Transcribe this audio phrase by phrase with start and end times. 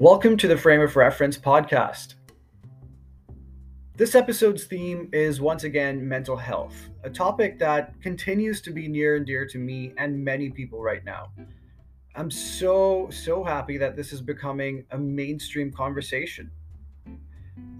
[0.00, 2.14] Welcome to the Frame of Reference podcast.
[3.96, 9.16] This episode's theme is once again mental health, a topic that continues to be near
[9.16, 11.32] and dear to me and many people right now.
[12.16, 16.50] I'm so, so happy that this is becoming a mainstream conversation.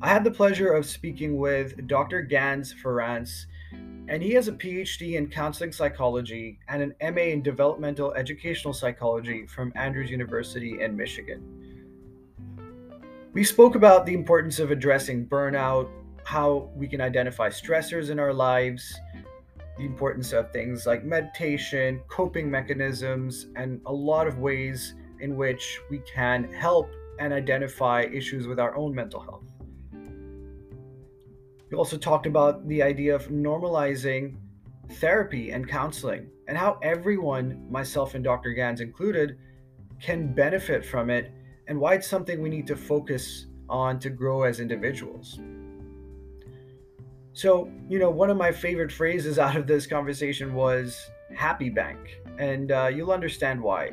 [0.03, 2.21] I had the pleasure of speaking with Dr.
[2.21, 3.47] Ganz Ferrance,
[4.09, 9.47] and he has a PhD in counseling psychology and an MA in developmental educational psychology
[9.47, 11.60] from Andrews University in Michigan.
[13.33, 15.89] We spoke about the importance of addressing burnout,
[16.25, 18.93] how we can identify stressors in our lives,
[19.79, 25.81] the importance of things like meditation, coping mechanisms, and a lot of ways in which
[25.89, 29.45] we can help and identify issues with our own mental health.
[31.71, 34.39] We also talked about the idea of normalizing
[34.95, 38.55] therapy and counseling and how everyone, myself and Dr.
[38.55, 39.39] Ganz included,
[40.01, 41.31] can benefit from it
[41.71, 45.39] and why it's something we need to focus on to grow as individuals.
[47.33, 52.21] So, you know, one of my favorite phrases out of this conversation was happy bank,
[52.39, 53.93] and uh, you'll understand why.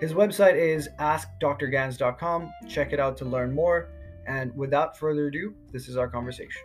[0.00, 2.50] His website is askdrganz.com.
[2.68, 3.88] Check it out to learn more.
[4.26, 6.62] And without further ado, this is our conversation.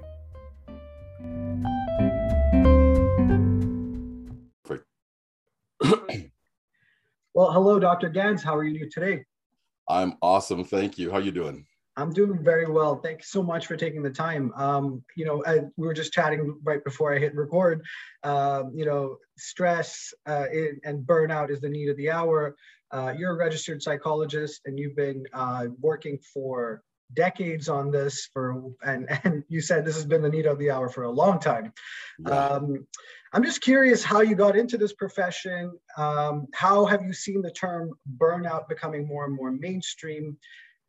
[7.36, 8.10] well, hello, Dr.
[8.10, 8.42] Ganz.
[8.42, 9.24] How are you today?
[9.88, 10.64] I'm awesome.
[10.64, 11.12] Thank you.
[11.12, 11.66] How you doing?
[11.96, 12.98] I'm doing very well.
[12.98, 14.54] Thank you so much for taking the time.
[14.56, 17.84] Um, you know, I, we were just chatting right before I hit record.
[18.24, 20.46] Uh, you know, stress uh,
[20.84, 22.56] and burnout is the need of the hour.
[22.92, 28.64] Uh, you're a registered psychologist, and you've been uh, working for decades on this for
[28.84, 31.40] and and you said this has been the need of the hour for a long
[31.40, 31.72] time
[32.20, 32.48] yeah.
[32.48, 32.86] um,
[33.34, 35.78] i'm just curious how you got into this profession.
[35.98, 40.38] Um, how have you seen the term burnout becoming more and more mainstream?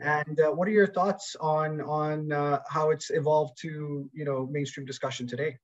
[0.00, 4.46] And uh, what are your thoughts on on uh, how it's evolved to you know
[4.46, 5.58] mainstream discussion today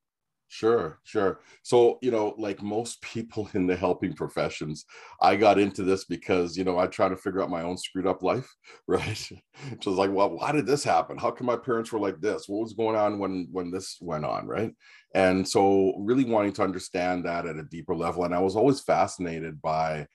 [0.49, 1.41] Sure, sure.
[1.62, 4.84] So, you know, like most people in the helping professions,
[5.21, 8.06] I got into this because, you know, I try to figure out my own screwed
[8.06, 8.49] up life,
[8.87, 9.16] right?
[9.16, 9.37] so
[9.72, 11.19] it's like, well, why did this happen?
[11.19, 12.49] How come my parents were like this?
[12.49, 14.72] What was going on when when this went on, right?
[15.15, 18.25] And so really wanting to understand that at a deeper level.
[18.25, 20.06] And I was always fascinated by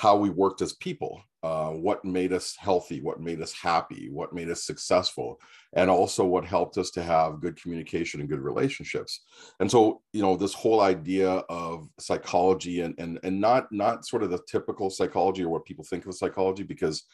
[0.00, 4.32] how we worked as people uh, what made us healthy what made us happy what
[4.32, 5.38] made us successful
[5.74, 9.24] and also what helped us to have good communication and good relationships.
[9.60, 14.22] And so you know this whole idea of psychology and and, and not not sort
[14.22, 17.04] of the typical psychology or what people think of psychology because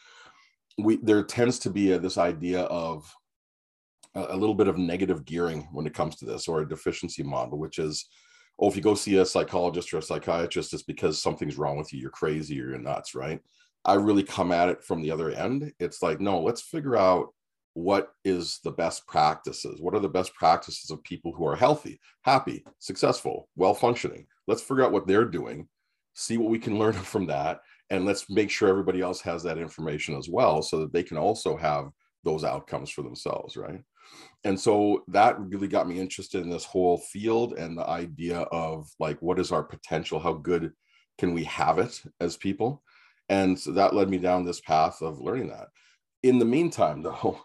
[0.79, 3.13] we there tends to be a, this idea of
[4.15, 7.23] a, a little bit of negative gearing when it comes to this or a deficiency
[7.23, 8.07] model which is
[8.59, 11.93] oh, if you go see a psychologist or a psychiatrist, it's because something's wrong with
[11.93, 12.01] you.
[12.01, 13.41] You're crazy or you're nuts, right?
[13.85, 15.73] I really come at it from the other end.
[15.79, 17.33] It's like, no, let's figure out
[17.75, 19.81] what is the best practices.
[19.81, 24.27] What are the best practices of people who are healthy, happy, successful, well functioning?
[24.47, 25.69] Let's figure out what they're doing,
[26.15, 29.59] see what we can learn from that, and let's make sure everybody else has that
[29.59, 31.91] information as well so that they can also have
[32.25, 33.81] those outcomes for themselves, right?
[34.45, 38.89] And so that really got me interested in this whole field and the idea of
[39.01, 40.21] like what is our potential?
[40.21, 40.73] How good
[41.19, 42.83] can we have it as people?
[43.29, 45.69] And so that led me down this path of learning that.
[46.23, 47.41] In the meantime though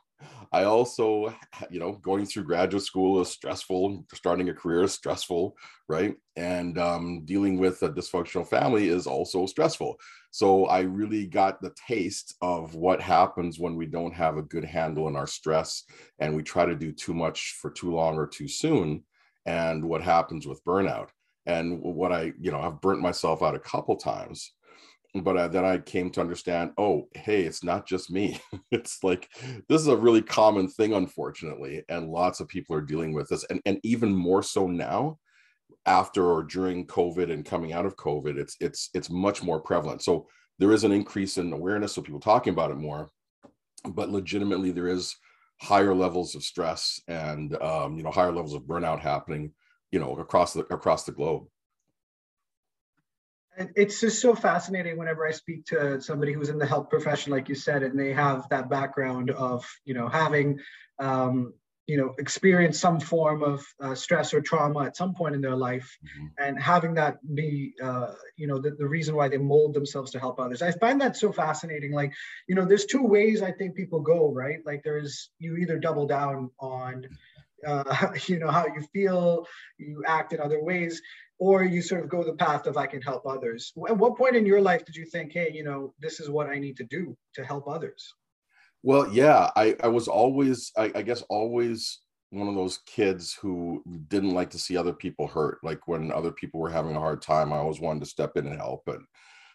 [0.51, 1.33] I also,
[1.69, 4.05] you know, going through graduate school is stressful.
[4.13, 5.55] Starting a career is stressful,
[5.87, 6.15] right?
[6.35, 9.97] And um, dealing with a dysfunctional family is also stressful.
[10.31, 14.65] So I really got the taste of what happens when we don't have a good
[14.65, 15.83] handle on our stress
[16.19, 19.03] and we try to do too much for too long or too soon,
[19.45, 21.09] and what happens with burnout.
[21.45, 24.53] And what I, you know, I've burnt myself out a couple times
[25.13, 28.39] but uh, then I came to understand, oh, hey, it's not just me.
[28.72, 29.29] it's like
[29.67, 33.44] this is a really common thing, unfortunately, and lots of people are dealing with this,
[33.50, 35.17] and and even more so now,
[35.85, 40.01] after or during COVID and coming out of COVID, it's it's it's much more prevalent.
[40.01, 40.27] So
[40.59, 43.09] there is an increase in awareness, so people talking about it more,
[43.89, 45.15] but legitimately there is
[45.59, 49.51] higher levels of stress and um, you know higher levels of burnout happening,
[49.91, 51.47] you know, across the across the globe
[53.75, 57.50] it's just so fascinating whenever I speak to somebody who's in the health profession, like
[57.50, 60.60] you said, and they have that background of, you know, having,
[61.00, 61.54] um,
[61.88, 65.56] you know, experienced some form of uh, stress or trauma at some point in their
[65.56, 66.28] life, mm-hmm.
[66.38, 70.19] and having that be, uh, you know, the, the reason why they mold themselves to
[70.19, 70.62] help others.
[70.62, 71.92] I find that so fascinating.
[71.92, 72.13] Like,
[72.48, 74.60] you know, there's two ways I think people go, right?
[74.66, 77.08] Like, there's you either double down on
[77.66, 79.46] uh, you know how you feel
[79.78, 81.02] you act in other ways
[81.41, 84.35] or you sort of go the path of i can help others at what point
[84.35, 86.85] in your life did you think hey you know this is what i need to
[86.85, 88.13] do to help others
[88.83, 91.99] Well, yeah, I, I was always, I, I guess, always
[92.31, 95.59] one of those kids who didn't like to see other people hurt.
[95.61, 98.47] Like when other people were having a hard time, I always wanted to step in
[98.47, 98.88] and help.
[98.88, 99.05] And,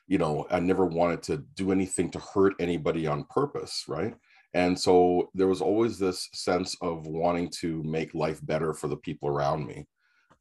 [0.06, 3.84] you know, I never wanted to do anything to hurt anybody on purpose.
[3.88, 4.14] Right.
[4.54, 8.96] And so there was always this sense of wanting to make life better for the
[8.96, 9.86] people around me.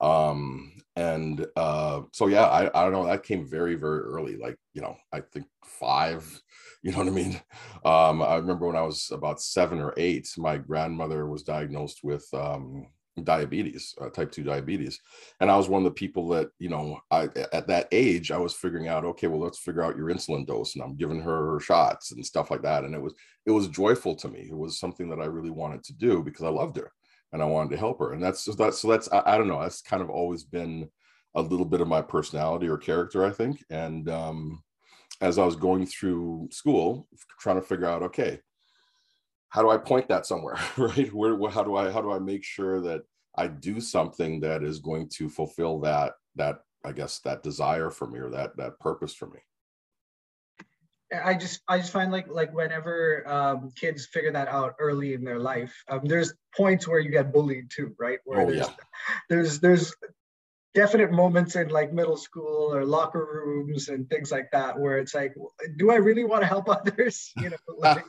[0.01, 4.57] Um, and uh, so, yeah, I, I don't know, that came very, very early, like,
[4.73, 6.41] you know, I think five,
[6.83, 7.41] you know what I mean?
[7.83, 12.25] Um, I remember when I was about seven or eight, my grandmother was diagnosed with
[12.33, 12.87] um,
[13.23, 14.99] diabetes, uh, type 2 diabetes.
[15.39, 18.37] And I was one of the people that, you know, I at that age, I
[18.37, 20.75] was figuring out, okay, well, let's figure out your insulin dose.
[20.75, 22.83] And I'm giving her shots and stuff like that.
[22.83, 23.13] And it was,
[23.45, 24.47] it was joyful to me.
[24.49, 26.91] It was something that I really wanted to do because I loved her
[27.35, 28.13] and I wanted to help her.
[28.13, 28.73] And that's just that.
[28.73, 30.89] So that's, I, I don't know, that's kind of always been
[31.35, 33.61] a little bit of my personality or character, I think.
[33.69, 34.63] And, um,
[35.19, 37.09] as I was going through school,
[37.39, 38.39] trying to figure out, okay,
[39.49, 41.13] how do I point that somewhere, right?
[41.13, 43.01] Where, how do I, how do I make sure that
[43.37, 48.07] I do something that is going to fulfill that, that, I guess, that desire for
[48.07, 49.39] me or that, that purpose for me.
[51.13, 55.23] I just I just find like like whenever um, kids figure that out early in
[55.23, 58.19] their life, um, there's points where you get bullied too, right?
[58.25, 58.73] Where oh, there's, yeah.
[59.29, 59.93] there's there's
[60.75, 65.15] definite moments in like middle school or locker rooms and things like that where it's
[65.15, 65.33] like
[65.77, 68.03] do i really want to help others you know like,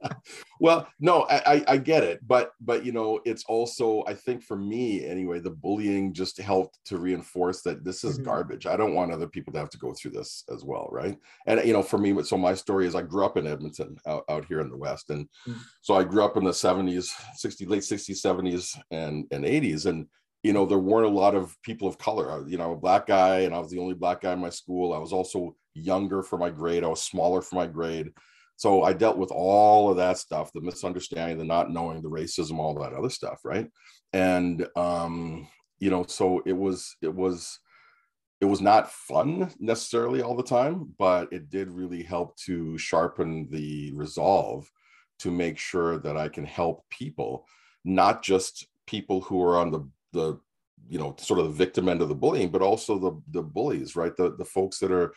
[0.60, 4.56] well no I, I get it but but you know it's also i think for
[4.56, 8.26] me anyway the bullying just helped to reinforce that this is mm-hmm.
[8.26, 11.18] garbage i don't want other people to have to go through this as well right
[11.46, 14.24] and you know for me so my story is i grew up in edmonton out,
[14.28, 15.58] out here in the west and mm-hmm.
[15.82, 20.06] so i grew up in the 70s 60 late 60s 70s and and 80s and
[20.44, 22.46] you know, there weren't a lot of people of color.
[22.46, 24.92] You know, a black guy, and I was the only black guy in my school.
[24.92, 26.84] I was also younger for my grade.
[26.84, 28.12] I was smaller for my grade.
[28.56, 32.58] So I dealt with all of that stuff, the misunderstanding, the not knowing, the racism,
[32.58, 33.68] all that other stuff, right?
[34.12, 35.48] And um,
[35.78, 37.58] you know, so it was it was
[38.42, 43.48] it was not fun necessarily all the time, but it did really help to sharpen
[43.50, 44.70] the resolve
[45.20, 47.46] to make sure that I can help people,
[47.82, 50.40] not just people who are on the the
[50.88, 53.96] you know sort of the victim end of the bullying but also the the bullies
[53.96, 54.16] right?
[54.16, 55.12] The the folks that are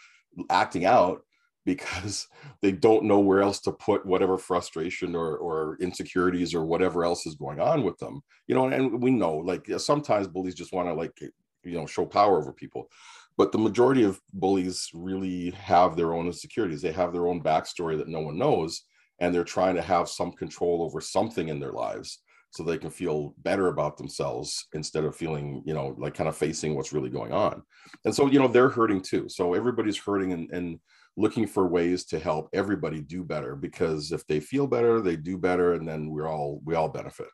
[0.49, 1.21] acting out
[1.65, 2.27] because
[2.61, 7.25] they don't know where else to put whatever frustration or or insecurities or whatever else
[7.25, 10.87] is going on with them you know and we know like sometimes bullies just want
[10.87, 11.17] to like
[11.63, 12.89] you know show power over people
[13.37, 16.81] but the majority of bullies really have their own insecurities.
[16.81, 18.83] They have their own backstory that no one knows
[19.19, 22.19] and they're trying to have some control over something in their lives
[22.51, 26.35] so they can feel better about themselves instead of feeling you know like kind of
[26.35, 27.61] facing what's really going on.
[28.05, 29.27] And so you know they're hurting too.
[29.29, 30.79] So everybody's hurting and, and
[31.17, 35.37] looking for ways to help everybody do better because if they feel better they do
[35.37, 37.27] better and then we're all we all benefit.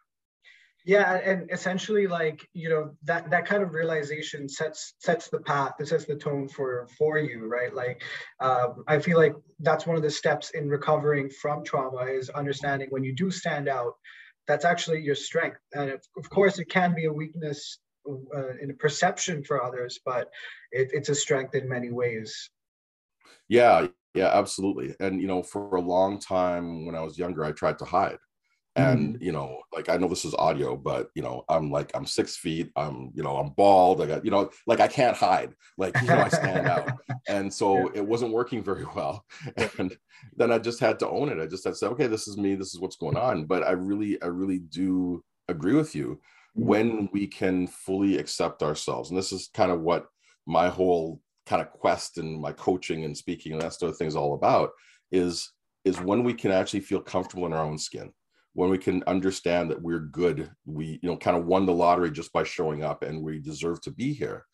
[0.85, 5.73] Yeah and essentially like you know that that kind of realization sets sets the path
[5.79, 7.73] it sets the tone for for you right?
[7.73, 8.01] Like
[8.39, 12.87] um, i feel like that's one of the steps in recovering from trauma is understanding
[12.89, 13.93] when you do stand out
[14.47, 15.59] that's actually your strength.
[15.73, 20.29] And of course, it can be a weakness uh, in a perception for others, but
[20.71, 22.49] it, it's a strength in many ways.
[23.47, 24.95] Yeah, yeah, absolutely.
[24.99, 28.17] And you know, for a long time when I was younger, I tried to hide
[28.75, 29.23] and mm-hmm.
[29.23, 32.35] you know like i know this is audio but you know i'm like i'm six
[32.35, 35.95] feet i'm you know i'm bald i got you know like i can't hide like
[36.01, 36.89] you know i stand out
[37.27, 37.99] and so yeah.
[37.99, 39.23] it wasn't working very well
[39.77, 39.95] and
[40.35, 42.37] then i just had to own it i just had to say okay this is
[42.37, 46.19] me this is what's going on but i really i really do agree with you
[46.57, 46.67] mm-hmm.
[46.67, 50.07] when we can fully accept ourselves and this is kind of what
[50.47, 54.07] my whole kind of quest and my coaching and speaking and that sort of thing
[54.07, 54.71] is all about
[55.11, 55.51] is
[55.85, 58.11] is when we can actually feel comfortable in our own skin
[58.53, 62.11] when we can understand that we're good we you know kind of won the lottery
[62.11, 64.45] just by showing up and we deserve to be here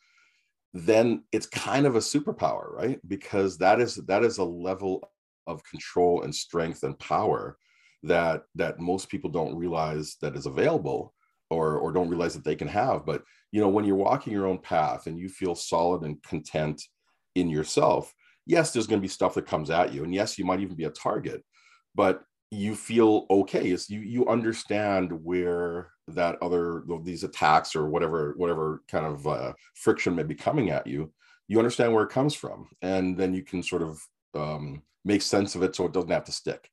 [0.74, 3.00] then it's kind of a superpower right?
[3.08, 5.10] Because that is that is a level
[5.48, 7.58] of control and strength and power
[8.03, 11.13] that that most people don't realize that is available
[11.50, 13.06] or or don't realize that they can have.
[13.06, 16.82] But you know when you're walking your own path and you feel solid and content
[17.36, 18.13] in yourself
[18.46, 20.75] yes there's going to be stuff that comes at you and yes you might even
[20.75, 21.44] be a target
[21.94, 28.34] but you feel okay is you you understand where that other these attacks or whatever
[28.38, 31.12] whatever kind of uh, friction may be coming at you
[31.50, 32.70] you understand where it comes from.
[32.82, 34.01] And then you can sort of
[34.36, 36.70] um, make sense of it so it doesn't have to stick.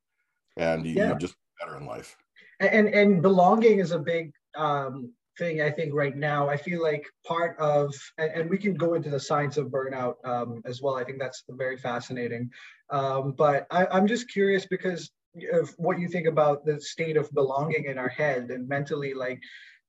[0.57, 1.13] And you, yeah.
[1.13, 2.17] you just better in life.
[2.61, 6.49] And and belonging is a big um, thing i think right now.
[6.49, 10.15] I feel like part of and, and we can go into the science of burnout
[10.25, 10.97] um, as well.
[10.97, 12.51] I think that's very fascinating.
[12.89, 15.11] Um, but I, i'm just curious because
[15.53, 19.41] of what you think about the state of belonging in our head and mentally like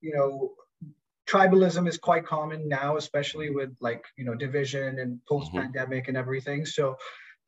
[0.01, 0.51] you know
[1.27, 6.11] tribalism is quite common now especially with like you know division and post pandemic mm-hmm.
[6.11, 6.65] and everything.
[6.65, 6.97] So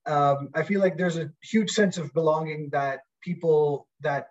[0.06, 4.28] um, i feel like there's a huge sense of belonging that people that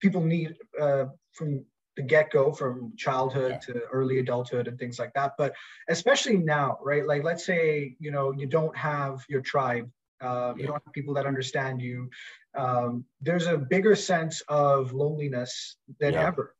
[0.00, 1.64] people need uh, from
[1.96, 3.74] the get-go from childhood yeah.
[3.74, 5.32] to early adulthood and things like that.
[5.36, 5.54] But
[5.88, 7.06] especially now right?
[7.06, 9.90] Like let's say you know you don't have your tribe
[10.22, 12.08] uh, you don't have people that understand you
[12.56, 16.26] um, there's a bigger sense of loneliness than yeah.
[16.26, 16.54] ever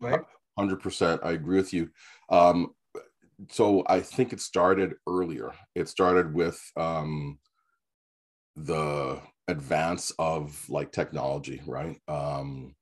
[0.00, 0.20] right?
[0.58, 1.90] 100% i agree with you.
[2.30, 2.74] Um,
[3.50, 5.52] so i think it started earlier.
[5.74, 7.38] It started with um,
[8.56, 12.00] the advance of like technology right?
[12.08, 12.74] Um,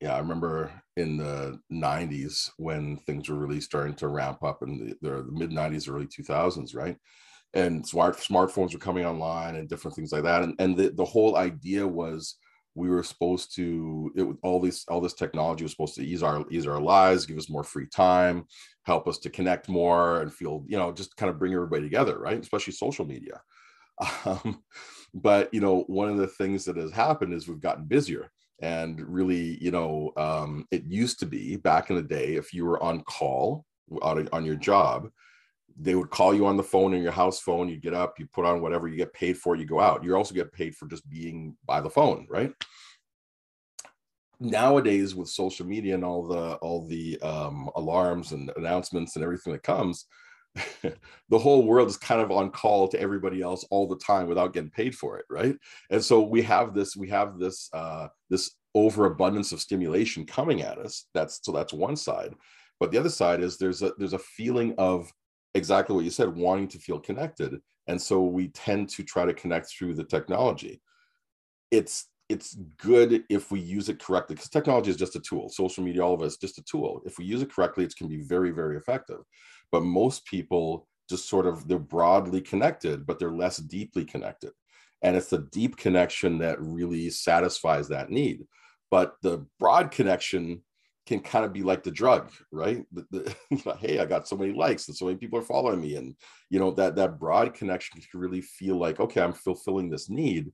[0.00, 4.96] yeah, I remember in the 90s when things were really starting to ramp up in
[5.00, 6.96] the, the mid 90s, early 2000s, right?
[7.54, 10.42] And smart smartphones were coming online and different things like that.
[10.42, 12.36] And, and the, the whole idea was
[12.74, 16.44] we were supposed to it all these all this technology was supposed to ease our
[16.50, 18.44] ease our lives, give us more free time,
[18.84, 22.18] help us to connect more and feel, you know, just kind of bring everybody together,
[22.18, 22.38] right?
[22.38, 23.40] Especially social media.
[24.26, 24.62] Um,
[25.14, 29.00] but you know, one of the things that has happened is we've gotten busier and
[29.00, 32.82] really you know um, it used to be back in the day if you were
[32.82, 33.64] on call
[34.02, 35.08] on, on your job
[35.78, 38.26] they would call you on the phone in your house phone you get up you
[38.32, 40.02] put on whatever you get paid for you go out.
[40.02, 42.52] You also get paid for just being by the phone right?
[44.38, 49.52] Nowadays with social media and all the all the um, alarms and announcements and everything
[49.52, 50.06] that comes
[51.28, 54.52] the whole world is kind of on call to everybody else all the time without
[54.52, 55.56] getting paid for it right?
[55.90, 60.78] And so we have this we have this uh this overabundance of stimulation coming at
[60.78, 61.06] us.
[61.14, 62.34] That's so that's one side.
[62.78, 65.10] But the other side is there's a there's a feeling of
[65.56, 67.58] exactly what you said wanting to feel connected.
[67.88, 70.80] And so we tend to try to connect through the technology.
[71.70, 75.48] It's it's good if we use it correctly because technology is just a tool.
[75.48, 77.00] Social media all of us just a tool.
[77.04, 79.20] If we use it correctly it can be very very effective.
[79.72, 84.52] But most people just sort of they're broadly connected but they're less deeply connected.
[85.02, 88.44] And it's the deep connection that really satisfies that need.
[88.90, 90.62] But the broad connection
[91.06, 92.84] can kind of be like the drug right?
[92.92, 95.96] The, the, hey i got so many likes and so many people are following me
[95.96, 96.14] and
[96.50, 100.52] you know that that broad connection can really feel like okay i'm fulfilling this need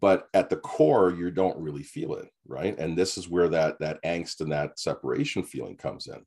[0.00, 2.78] but at the core you don't really feel it right?
[2.78, 6.24] And this is where that that angst and that separation feeling comes in.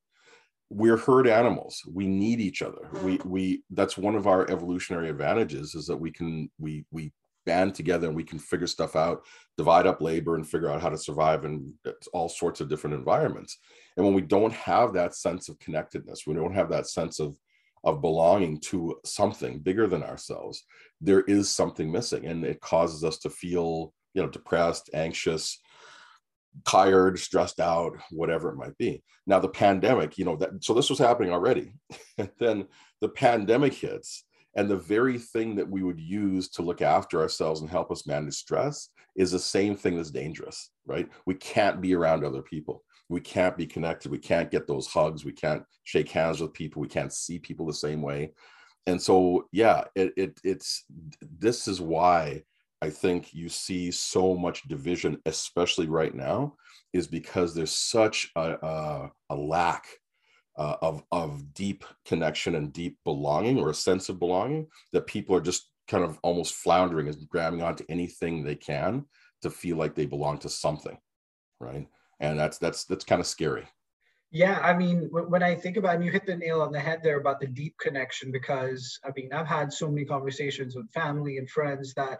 [0.69, 1.81] We're herd animals.
[1.91, 2.87] We need each other.
[3.03, 7.11] We we that's one of our evolutionary advantages is that we can we we
[7.49, 9.25] band together and we can figure stuff out
[9.57, 12.95] divide up labor and figure out how to survive in uh, all sorts of different
[12.95, 13.57] environments
[13.97, 17.35] and when we don't have that sense of connectedness we don't have that sense of
[17.85, 20.63] of belonging to something bigger than ourselves
[21.01, 25.59] there is something missing and it causes us to feel you know depressed anxious
[26.65, 29.03] tired, stressed out, whatever it might be.
[29.27, 31.73] Now the pandemic, you know, that so this was happening already.
[32.17, 32.67] and then
[33.01, 34.25] the pandemic hits,
[34.55, 38.07] and the very thing that we would use to look after ourselves and help us
[38.07, 41.07] manage stress is the same thing that's dangerous, right?
[41.25, 42.83] We can't be around other people.
[43.09, 44.11] We can't be connected.
[44.11, 45.25] We can't get those hugs.
[45.25, 46.81] We can't shake hands with people.
[46.81, 48.33] We can't see people the same way.
[48.87, 50.85] And so, yeah, it, it it's
[51.21, 52.43] this is why
[52.81, 56.55] I think you see so much division, especially right now,
[56.93, 59.85] is because there's such a, a, a lack
[60.59, 65.35] uh, of, of deep connection and deep belonging or a sense of belonging that people
[65.35, 69.05] are just kind of almost floundering and grabbing onto anything they can
[69.41, 70.97] to feel like they belong to something.
[71.61, 71.87] Right.
[72.19, 73.67] And that's that's that's kind of scary.
[74.31, 76.99] Yeah, I mean, when I think about, and you hit the nail on the head
[77.01, 81.39] there about the deep connection, because I mean, I've had so many conversations with family
[81.39, 82.19] and friends that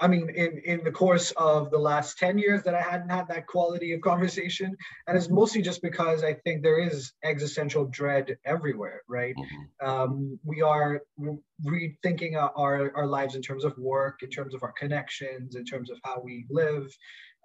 [0.00, 3.28] I mean, in, in the course of the last 10 years that I hadn't had
[3.28, 4.74] that quality of conversation.
[5.06, 9.34] And it's mostly just because I think there is existential dread everywhere, right?
[9.36, 9.86] Mm-hmm.
[9.86, 11.02] Um, we are
[11.66, 15.90] rethinking our, our lives in terms of work, in terms of our connections, in terms
[15.90, 16.90] of how we live.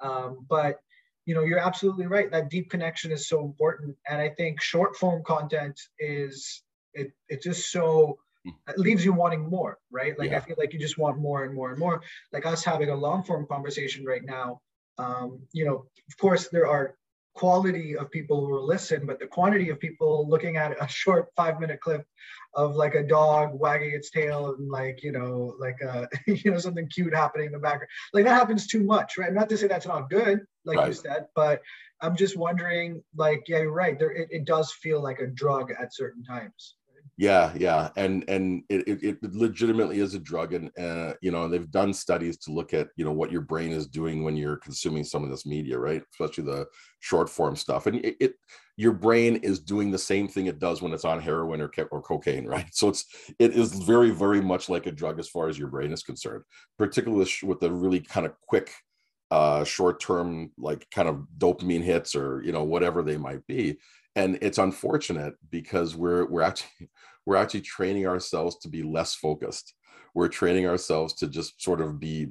[0.02, 0.80] Um, but,
[1.26, 2.32] you know, you're absolutely right.
[2.32, 3.98] That deep connection is so important.
[4.10, 8.20] And I think short form content is, it, it's just so
[8.78, 10.18] leaves you wanting more, right?
[10.18, 10.38] Like yeah.
[10.38, 12.02] I feel like you just want more and more and more.
[12.32, 14.62] Like us having a long form conversation right now.
[14.98, 16.96] Um, you know, of course, there are
[17.36, 21.28] quality of people who will listen, but the quantity of people looking at a short
[21.36, 22.06] five minute clip
[22.56, 26.58] of like a dog wagging its tail and like you know like uh you know
[26.58, 29.68] something cute happening in the background like that happens too much right not to say
[29.68, 30.88] that's not good like right.
[30.88, 31.62] you said but
[32.02, 35.72] i'm just wondering like yeah you're right there it, it does feel like a drug
[35.80, 36.76] at certain times
[37.18, 41.48] Yeah, yeah, and and it, it, it legitimately is a drug, and uh, you know
[41.48, 44.58] they've done studies to look at you know what your brain is doing when you're
[44.58, 46.04] consuming some of this media, right?
[46.12, 46.66] Especially the
[47.00, 48.34] short form stuff, and it, it
[48.76, 52.02] your brain is doing the same thing it does when it's on heroin or or
[52.02, 52.68] cocaine, right?
[52.74, 53.06] So it's
[53.40, 56.44] it is very very much like a drug as far as your brain is concerned,
[56.78, 58.72] particularly with, with the really kind of quick
[59.32, 63.76] uh short term like kind of dopamine hits or you know whatever they might be
[64.16, 66.90] and it's unfortunate because we're we're actually
[67.26, 69.74] we're actually training ourselves to be less focused.
[70.14, 72.28] We're training ourselves to just sort of be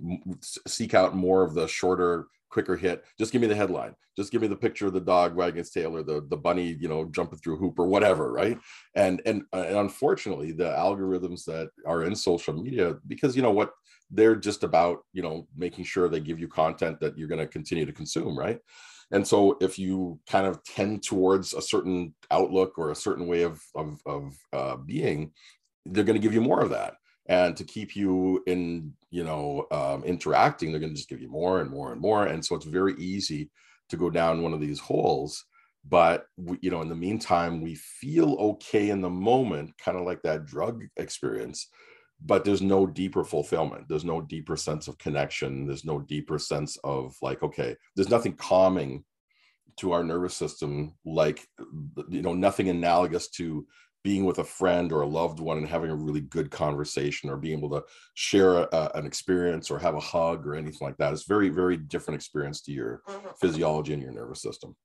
[0.67, 3.05] seek out more of the shorter quicker hit.
[3.19, 3.95] Just give me the headline.
[4.17, 6.77] Just give me the picture of the dog wagging its tail or the the bunny
[6.81, 8.59] you know jumping through a hoop or whatever right?
[8.95, 13.51] And and, uh, and unfortunately the algorithms that are in social media because you know
[13.51, 13.73] what?
[14.11, 17.47] They're just about you know making sure they give you content that you're going to
[17.47, 18.61] continue to consume right
[19.15, 23.43] and so if you kind of tend towards a certain outlook or a certain way
[23.43, 25.33] of of, of uh, being
[25.87, 26.95] they're going to give you more of that.
[27.27, 31.31] And to keep you in you know um, interacting they're going to just give you
[31.31, 32.27] more and more and more.
[32.27, 33.51] And so it's very easy
[33.89, 35.45] to go down one of these holes.
[35.89, 40.05] But we, you know in the meantime we feel okay in the moment kind of
[40.05, 41.69] like that drug experience
[42.25, 43.87] but there's no deeper fulfillment.
[43.89, 45.67] There's no deeper sense of connection.
[45.67, 49.05] There's no deeper sense of like okay there's nothing calming
[49.77, 51.47] to our nervous system like
[52.09, 53.67] you know nothing analogous to
[54.05, 57.39] being with a friend or a loved one and having a really good conversation or
[57.39, 61.13] being able to share a, an experience or have a hug or anything like that.
[61.13, 63.29] It's very very different experience to your mm-hmm.
[63.41, 64.77] physiology and your nervous system.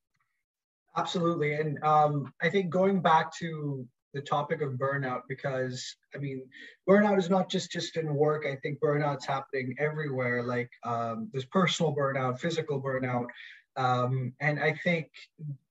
[0.97, 1.53] Absolutely.
[1.53, 6.43] And um, i think going back to the topic of burnout because I mean,
[6.87, 8.45] burnout is not just just in work.
[8.45, 10.43] I think burnout's happening everywhere.
[10.43, 13.27] Like um, there's personal burnout, physical burnout,
[13.75, 15.07] um, and I think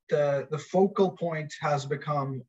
[0.09, 2.43] the the focal point has become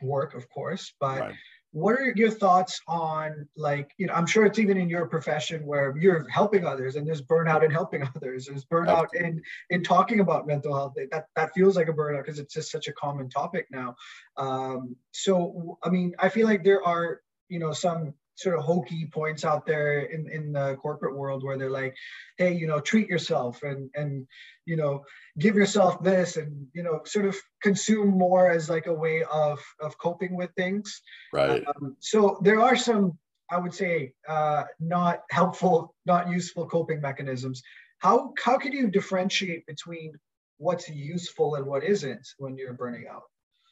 [0.00, 1.34] work, of course, but right
[1.72, 5.66] what are your thoughts on like you know i'm sure it's even in your profession
[5.66, 8.46] where you're helping others and there's burnout in helping others.
[8.46, 10.94] There's burnout in in talking about mental health.
[11.10, 13.96] That that feels like a burnout because it's just such a common topic now.
[14.36, 19.06] Um, so i mean i feel like there are you know some sort of hokey
[19.06, 21.94] points out there in, in the corporate world where they're like,
[22.38, 24.26] hey, you know, treat yourself and and
[24.64, 25.04] you know,
[25.38, 29.60] give yourself this and you know, sort of consume more as like a way of
[29.80, 31.02] of coping with things.
[31.32, 31.64] Right.
[31.66, 33.18] Um, so there are some,
[33.50, 37.62] I would say, uh, not helpful, not useful coping mechanisms.
[37.98, 40.14] How how can you differentiate between
[40.58, 43.22] what's useful and what isn't when you're burning out?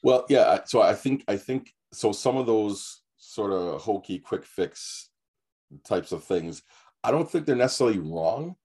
[0.03, 0.61] Well, yeah.
[0.67, 2.13] So I think I think so.
[2.13, 5.11] Some of those sort of hokey quick fix
[5.87, 6.63] types of things.
[7.05, 8.57] I don't think they're necessarily wrong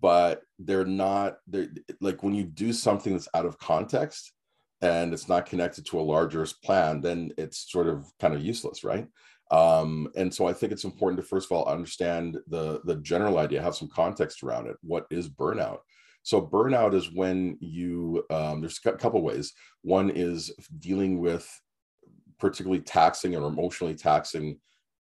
[0.00, 1.68] but they're not they're
[2.00, 4.32] like when you do something that's out of context
[4.80, 8.84] and it's not connected to a larger plan then it's sort of kind of useless
[8.84, 9.06] right?
[9.50, 13.38] Um, and so i think it's important to first of all understand the the general
[13.38, 14.76] idea have some context around it.
[14.82, 15.78] What is burnout?
[16.22, 19.54] So burnout is when you um, there's a couple ways.
[19.82, 21.48] One is dealing with
[22.38, 24.58] particularly taxing or emotionally taxing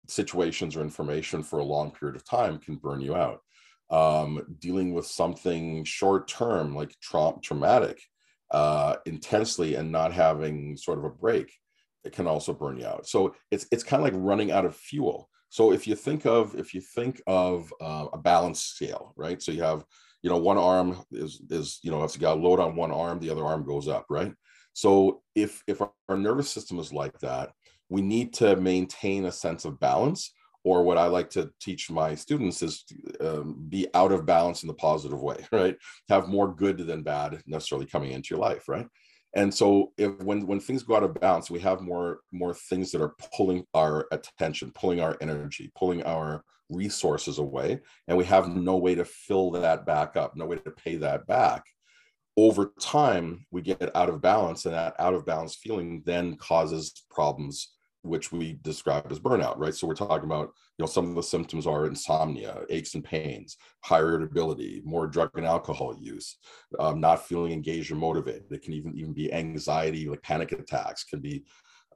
[0.07, 3.41] situations or information for a long period of time can burn you out.
[3.89, 8.01] Um, dealing with something short term, like tra- traumatic,
[8.51, 11.53] uh, intensely, and not having sort of a break,
[12.03, 13.07] it can also burn you out.
[13.07, 15.29] So it's it's kind of like running out of fuel.
[15.49, 19.41] So if you think of if you think of uh, a balance scale, right?
[19.41, 19.85] So you have
[20.21, 22.91] you know one arm is is you know if you got a load on one
[22.91, 24.33] arm, the other arm goes up, right?
[24.75, 27.51] So if if our nervous system is like that,
[27.89, 30.33] we need to maintain a sense of balance.
[30.65, 32.83] Or what I like to teach my students is
[33.21, 35.77] um, be out of balance in the positive way, right?
[36.09, 38.87] Have more good than bad necessarily coming into your life, right?
[39.33, 42.91] And so if when when things go out of balance, we have more more things
[42.91, 48.49] that are pulling our attention, pulling our energy, pulling our resources away, and we have
[48.49, 51.63] no way to fill that back up, no way to pay that back
[52.37, 57.03] over time we get out of balance and that out of balance feeling then causes
[57.09, 59.73] problems which we describe as burnout right?
[59.73, 63.57] So we're talking about you know some of the symptoms are insomnia aches and pains
[63.83, 66.37] higher irritability more drug and alcohol use
[66.79, 68.51] um, not feeling engaged or motivated.
[68.51, 71.45] It can even even be anxiety like panic attacks can be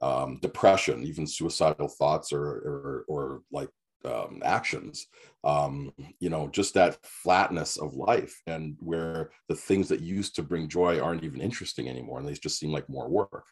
[0.02, 3.68] um, depression even suicidal thoughts or, or or like
[4.04, 5.06] um, actions
[5.44, 10.42] um, you know just that flatness of life and where the things that used to
[10.42, 13.46] bring joy aren't even interesting anymore and they just seem like more work.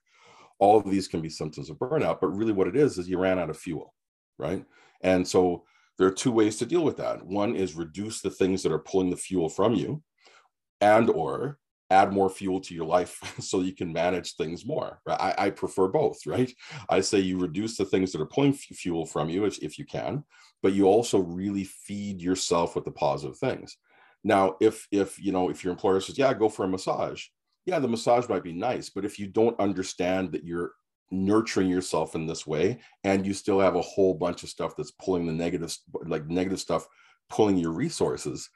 [0.60, 3.18] All of these can be symptoms of burnout but really what it is is you
[3.18, 3.94] ran out of fuel
[4.38, 4.64] right?
[5.02, 5.64] And so
[5.98, 7.24] there are two ways to deal with that.
[7.26, 10.02] One is reduce the things that are pulling the fuel from you
[10.80, 11.58] and or
[11.90, 15.00] add more fuel to your life so you can manage things more?
[15.06, 16.52] I, I, prefer both right
[16.88, 19.86] i say you reduce the things that are pulling fuel from you if, if you
[19.86, 20.24] can
[20.62, 23.76] but you also really feed yourself with the positive things
[24.24, 27.24] now if if you know if your employer says yeah go for a massage
[27.66, 30.72] yeah the massage might be nice but if you don't understand that you're
[31.10, 34.90] nurturing yourself in this way and you still have a whole bunch of stuff that's
[34.92, 35.74] pulling the negative
[36.06, 36.86] like negative stuff
[37.30, 38.50] pulling your resources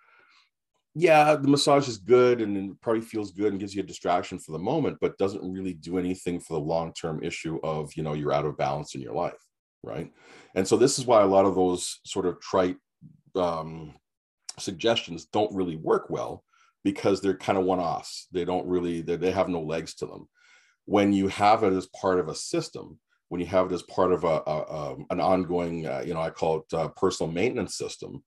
[0.94, 4.52] yeah, the massage is good and probably feels good and gives you a distraction for
[4.52, 8.12] the moment, but doesn't really do anything for the long term issue of, you know,
[8.12, 9.40] you're out of balance in your life.
[9.82, 10.12] Right.
[10.54, 12.76] And so this is why a lot of those sort of trite
[13.34, 13.94] um,
[14.58, 16.44] suggestions don't really work well
[16.84, 18.28] because they're kind of one offs.
[18.30, 20.28] They don't really, they, they have no legs to them.
[20.84, 24.12] When you have it as part of a system, when you have it as part
[24.12, 27.76] of a, a, a an ongoing, uh, you know, I call it uh, personal maintenance
[27.76, 28.22] system,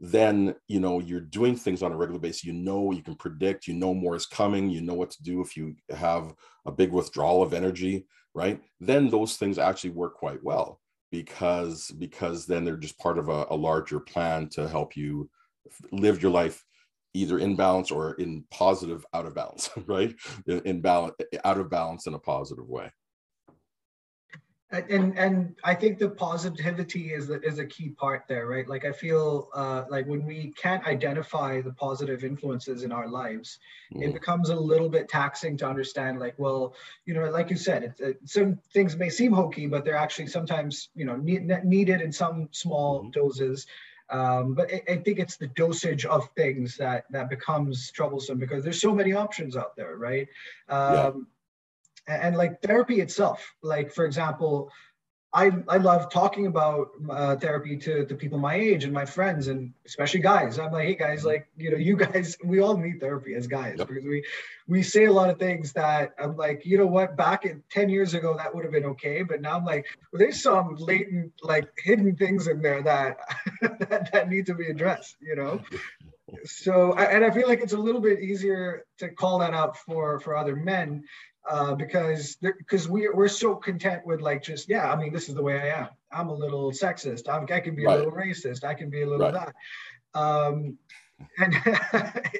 [0.00, 2.44] then you know you're doing things on a regular basis.
[2.44, 3.66] You know you can predict.
[3.66, 4.70] You know more is coming.
[4.70, 6.34] You know what to do if you have
[6.66, 8.06] a big withdrawal of energy
[8.38, 8.60] right?
[8.80, 10.80] Then those things actually work quite well
[11.10, 15.28] because because then they're just part of a, a larger plan to help you
[15.90, 16.64] live your life
[17.14, 20.14] either in balance or in positive out of balance right?
[20.46, 22.92] In, in balance out of balance in a positive way
[24.70, 28.68] and and I think the positivity is is a key part there, right?
[28.68, 33.58] Like I feel uh, like when we can't identify the positive influences in our lives,
[33.94, 34.02] mm.
[34.02, 36.20] it becomes a little bit taxing to understand.
[36.20, 36.74] Like, well,
[37.06, 40.26] you know, like you said, it, it, some things may seem hokey, but they're actually
[40.26, 43.12] sometimes you know need, needed in some small mm.
[43.12, 43.66] doses.
[44.10, 48.64] Um, but I, I, think it's the dosage of things that that becomes troublesome because
[48.64, 50.28] there's so many options out there, right?
[50.68, 51.10] Um, yeah
[52.08, 54.70] and, and like therapy itself like for example
[55.34, 59.48] I, I love talking about uh, therapy to, to people my age and my friends
[59.48, 60.58] and especially guys.
[60.58, 63.74] I'm like, hey guys, like you know, you guys, we all need therapy as guys
[63.78, 63.88] yep.
[63.88, 64.24] because we
[64.66, 67.90] we say a lot of things that I'm like, you know what, back in 10
[67.90, 71.32] years ago that would have been okay, but now I'm like, well, there's some latent
[71.42, 73.18] like hidden things in there that
[73.60, 75.60] that, that need to be addressed, you know.
[76.44, 80.20] So and I feel like it's a little bit easier to call that out for
[80.20, 81.04] for other men
[81.48, 85.34] uh, because because we we're so content with like just yeah I mean this is
[85.34, 87.94] the way I am I'm a little sexist I'm, I can be right.
[87.94, 89.52] a little racist I can be a little right.
[90.14, 90.78] that um,
[91.38, 91.54] and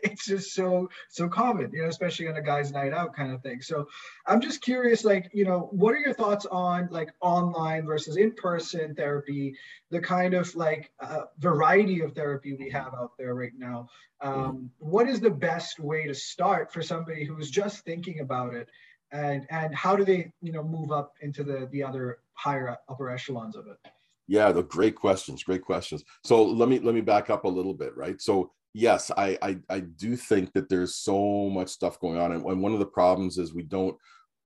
[0.02, 3.42] it's just so so common you know especially on a guy's night out kind of
[3.42, 3.60] thing.
[3.60, 3.88] So
[4.26, 8.94] i'm just curious like you know what are your thoughts on like online versus in-person
[8.94, 9.54] therapy
[9.90, 13.88] the kind of like uh, variety of therapy we have out there right now?
[14.20, 18.68] Um, what is the best way to start for somebody who's just thinking about it?
[19.10, 23.08] And and how do they you know move up into the the other higher upper
[23.08, 23.78] echelons of it?
[24.26, 26.04] Yeah the great questions great questions.
[26.24, 28.20] So let me let me back up a little bit right?
[28.20, 32.44] So yes i i, I do think that there's so much stuff going on and,
[32.44, 33.96] one of the problems is we don't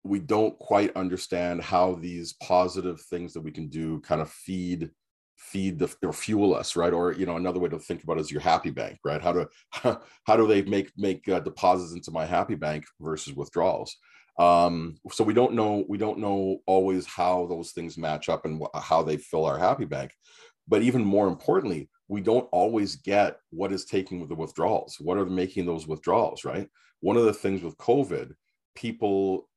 [0.03, 4.91] we don't quite understand how these positive things that we can do kind of feed
[5.37, 6.93] feed the or fuel us right?
[6.93, 9.23] Or you know another way to think about it is your happy bank right?
[9.23, 9.47] How do
[10.25, 13.97] how do they make make uh, deposits into my happy bank versus withdrawals?
[14.39, 18.63] Um, so we don't know we don't know always how those things match up and
[18.63, 20.13] wh- how they fill our happy bank.
[20.69, 24.97] But even more importantly we don't always get what is taking with the withdrawals.
[24.99, 26.69] What are making those withdrawals right?
[27.01, 28.33] One of the things with covid
[28.75, 29.49] people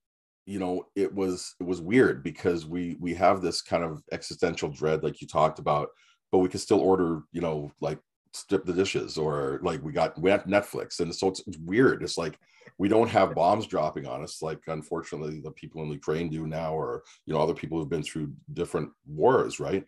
[0.45, 4.69] you know it was it was weird because we we have this kind of existential
[4.69, 5.89] dread like you talked about
[6.31, 7.99] but we can still order you know like
[8.33, 10.99] Skip the Dishes or like we got we have netflix.
[10.99, 12.01] And so it's, it's weird.
[12.01, 12.37] It's like
[12.79, 16.73] we don't have bombs dropping on us like unfortunately the people in ukraine do now
[16.73, 19.85] or you know other people who've been through different wars right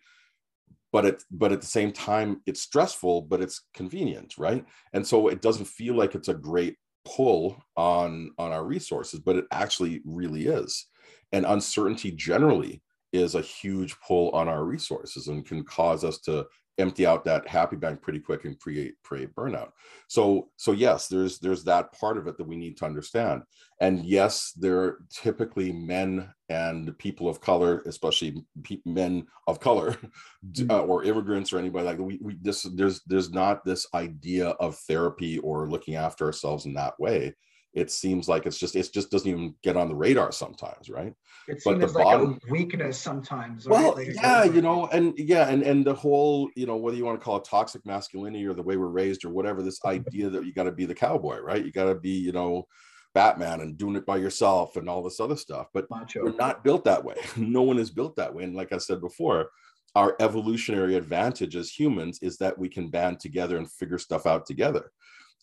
[0.96, 4.64] but it but at the same time it's stressful but it's convenient right?
[4.94, 9.36] And so it doesn't feel like it's a great pull on on our resources but
[9.36, 10.86] it actually really is.
[11.32, 12.82] And uncertainty generally
[13.12, 16.46] is a huge pull on our resources and can cause us to
[16.78, 19.70] empty out that happy bank pretty quick and create create burnout.
[20.08, 23.42] So so yes there's there's that part of it that we need to understand.
[23.80, 29.92] And yes there are typically men and people of color especially pe- men of color
[30.46, 30.70] mm-hmm.
[30.70, 34.50] uh, or immigrants or anybody like that we, we this there's there's not this idea
[34.60, 37.34] of therapy or looking after ourselves in that way
[37.76, 41.14] it seems like it's just it just doesn't even get on the radar sometimes right?
[41.46, 45.16] It seems but the like bottom, a weakness sometimes well like yeah you know and
[45.18, 48.46] yeah and and the whole you know whether you want to call it toxic masculinity
[48.46, 50.94] or the way we're raised or whatever this idea that you got to be the
[50.94, 51.64] cowboy right?
[51.64, 52.66] You got to be you know
[53.14, 56.24] batman and doing it by yourself and all this other stuff but Macho.
[56.24, 57.16] we're not built that way.
[57.36, 59.50] No one is built that way and like i said before
[59.94, 64.44] our evolutionary advantage as humans is that we can band together and figure stuff out
[64.44, 64.92] together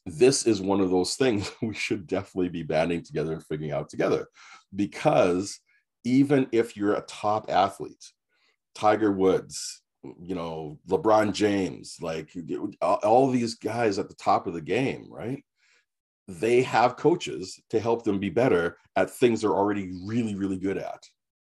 [0.06, 3.90] this is one of those things we should definitely be banding together and figuring out
[3.90, 4.28] together.
[4.76, 5.60] Because
[6.04, 8.04] even if you're a top athlete
[8.76, 9.84] tiger woods
[10.22, 12.36] you know lebron james like
[12.82, 15.44] all these guys at the top of the game right?
[16.28, 20.78] They have coaches to help them be better at things they're already really really good
[20.78, 21.04] at.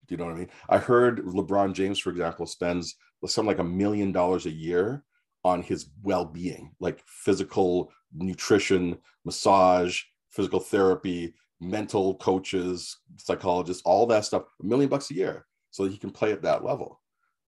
[0.07, 0.49] Do you know what i mean?
[0.69, 5.03] I heard lebron james for example spends something like a million dollars a year
[5.45, 14.43] on his well-being like physical nutrition massage physical therapy mental coaches psychologists all that stuff
[14.61, 17.01] a million bucks a year so that he can play at that level.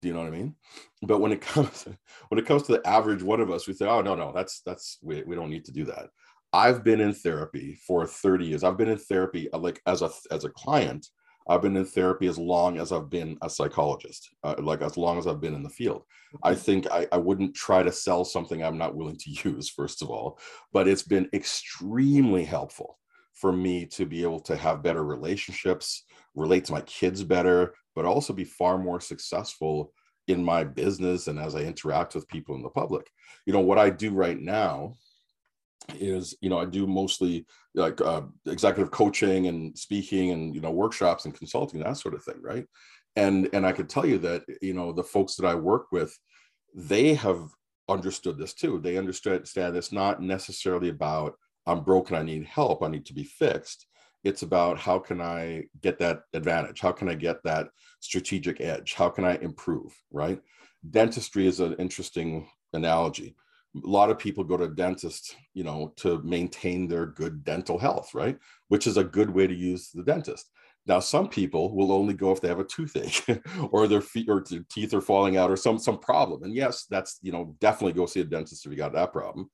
[0.02, 0.56] Do you know what i mean?
[1.04, 1.88] But when it comes
[2.30, 4.62] when it comes to the average one of us we say oh no no that's
[4.66, 6.10] that's we, we don't need to do that.
[6.52, 8.64] I've been in therapy for 30 years.
[8.64, 11.08] I've been in therapy uh, like as a as a client
[11.48, 15.18] I've been in therapy as long as I've been a psychologist, uh, like as long
[15.18, 16.04] as I've been in the field.
[16.44, 20.02] I think I, I wouldn't try to sell something I'm not willing to use, first
[20.02, 20.40] of all,
[20.72, 22.98] but it's been extremely helpful
[23.34, 26.04] for me to be able to have better relationships,
[26.36, 29.92] relate to my kids better, but also be far more successful
[30.28, 33.10] in my business and as I interact with people in the public.
[33.46, 34.96] You know, what I do right now
[36.00, 40.72] is you know i do mostly like uh, executive coaching and speaking and you know
[40.72, 42.66] workshops and consulting that sort of thing right?
[43.16, 46.18] And and i could tell you that you know the folks that i work with
[46.76, 47.50] they have
[47.90, 48.80] understood this too.
[48.80, 52.84] They understand it's not necessarily about i'm broken i need help.
[52.84, 53.88] I need to be fixed.
[54.24, 56.80] It's about how can i get that advantage?
[56.80, 57.68] How can i get that
[58.00, 58.94] strategic edge?
[58.94, 59.94] How can i improve?
[60.12, 60.42] Right?
[60.90, 63.36] Dentistry is an interesting analogy
[63.76, 68.14] a lot of people go to dentists, you know to maintain their good dental health
[68.14, 70.50] right which is a good way to use the dentist
[70.86, 74.44] now some people will only go if they have a toothache or their feet or
[74.50, 77.94] their teeth are falling out or some some problem and yes that's you know definitely
[77.94, 79.50] go see a dentist if you got that problem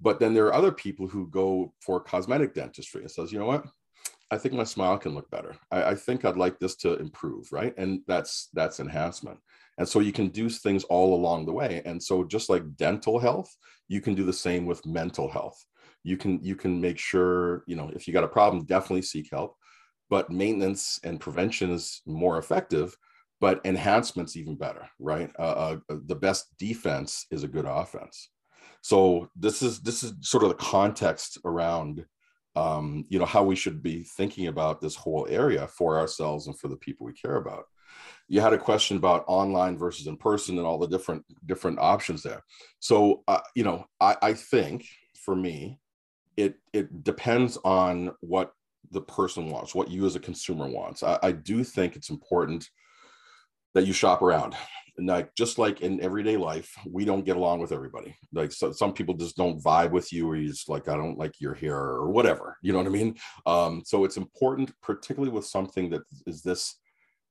[0.00, 3.46] but then there are other people who go for cosmetic dentistry and says you know
[3.46, 3.64] what
[4.30, 5.56] I think my smile can look better.
[5.70, 7.72] I, I, think I'd like this to improve, right?
[7.78, 9.38] And that's that's enhancement.
[9.78, 11.82] And so you can do things all along the way.
[11.84, 13.54] And so just like dental health,
[13.86, 15.64] you can do the same with mental health.
[16.04, 19.28] You can you can make sure, you know, if you got a problem, definitely seek
[19.30, 19.56] help.
[20.10, 22.96] But maintenance and prevention is more effective,
[23.40, 25.30] but enhancement's even better, right?
[25.38, 28.30] Uh, uh, the best defense is a good offense.
[28.82, 32.04] So this is this is sort of the context around
[32.56, 36.58] um, you know how we should be thinking about this whole area for ourselves and
[36.58, 37.64] for the people we care about
[38.28, 42.22] you had a question about online versus in person and all the different different options
[42.22, 42.44] there.
[42.78, 44.86] So uh, you know I, I think
[45.24, 45.80] for me
[46.36, 48.52] it it depends on what
[48.90, 51.02] the person wants what you as a consumer wants.
[51.02, 52.68] I, I do think it's important
[53.74, 54.54] that you shop around.
[54.96, 58.16] And like just like in everyday life we don't get along with everybody.
[58.32, 61.18] Like so, some people just don't vibe with you or you just like i don't
[61.18, 63.16] like your hair or whatever you know what i mean?
[63.46, 66.74] Um, so it's important particularly with something that is this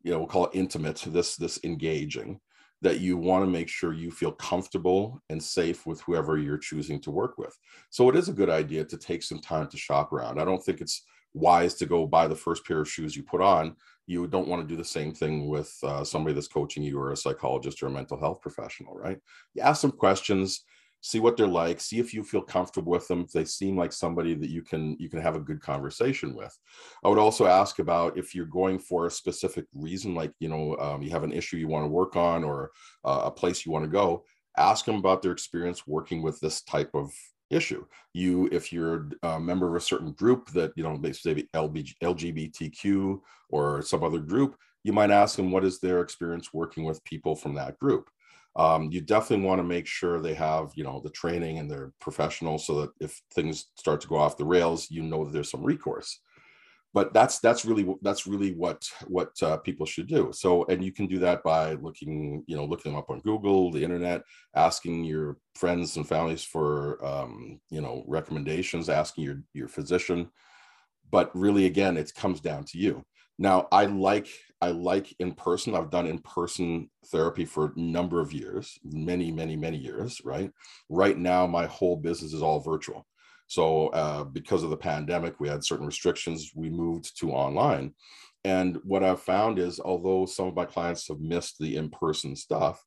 [0.03, 2.39] you know we'll call it intimate this this engaging
[2.81, 6.99] that you want to make sure you feel comfortable and safe with whoever you're choosing
[7.01, 7.57] to work with.
[7.89, 10.39] So it is a good idea to take some time to shop around.
[10.39, 13.41] I don't think it's wise to go buy the first pair of shoes you put
[13.41, 13.75] on.
[14.05, 17.11] You don't want to do the same thing with uh, somebody that's coaching you or
[17.11, 19.17] a psychologist or a mental health professional right?
[19.53, 20.63] You ask some questions
[21.01, 23.93] see what they're like see if you feel comfortable with them if they seem like
[23.93, 26.57] somebody that you can you can have a good conversation with.
[27.03, 30.75] I would also ask about if you're going for a specific reason like you know
[30.77, 32.71] um, you have an issue you want to work on or
[33.05, 34.23] uh, a place you want to go
[34.57, 37.11] ask them about their experience working with this type of
[37.49, 37.85] issue.
[38.13, 43.19] You if you're a member of a certain group that you know they say lgbtq
[43.49, 47.35] or some other group you might ask them what is their experience working with people
[47.35, 48.09] from that group
[48.57, 51.93] um, you definitely want to make sure they have you know the training and they're
[52.01, 55.51] professional so that if things start to go off the rails you know that there's
[55.51, 56.19] some recourse.
[56.93, 60.31] But that's that's really that's really what what uh, people should do.
[60.33, 63.71] So and you can do that by looking you know looking them up on google
[63.71, 64.23] the internet
[64.55, 70.29] asking your friends and families for um, you know recommendations asking your your physician.
[71.11, 73.03] But really again it comes down to you.
[73.37, 74.29] Now i like
[74.61, 75.75] I like in person.
[75.75, 80.51] I've done in person therapy for a number of years, many, many, many years, right?
[80.89, 83.05] Right now, my whole business is all virtual.
[83.47, 86.51] So, uh, because of the pandemic, we had certain restrictions.
[86.55, 87.93] We moved to online.
[88.43, 92.35] And what I've found is, although some of my clients have missed the in person
[92.35, 92.83] stuff,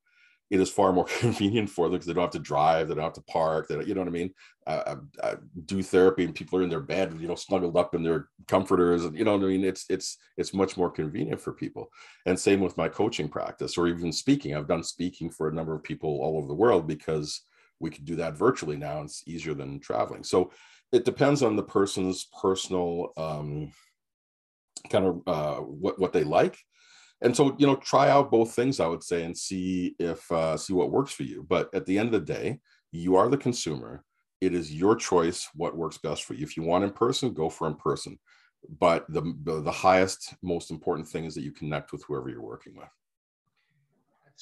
[0.51, 3.05] it is far more convenient for them because they don't have to drive, they don't
[3.05, 4.35] have to park, they you know what I mean?
[4.67, 5.35] I, I,
[5.65, 9.05] do therapy and people are in their bed, you know, snuggled up in their comforters,
[9.05, 9.65] and you know what I mean.
[9.65, 11.91] It's it's it's much more convenient for people.
[12.27, 14.55] And same with my coaching practice or even speaking.
[14.55, 17.43] I've done speaking for a number of people all over the world because
[17.81, 19.03] we can do that virtually now.
[19.03, 20.23] It's easier than traveling.
[20.23, 20.53] So
[20.93, 23.73] it depends on the person's personal um,
[24.91, 26.59] kind of uh, what what they like
[27.23, 30.57] and so you know try out both things i would say and see if uh,
[30.57, 31.45] see what works for you.
[31.49, 32.61] But at the end of the day
[32.93, 34.05] you are the consumer.
[34.41, 36.43] It is your choice what works best for you.
[36.43, 38.19] If you want in person go for in person.
[38.79, 42.43] But the, the, the highest most important thing is that you connect with whoever you're
[42.43, 42.89] working with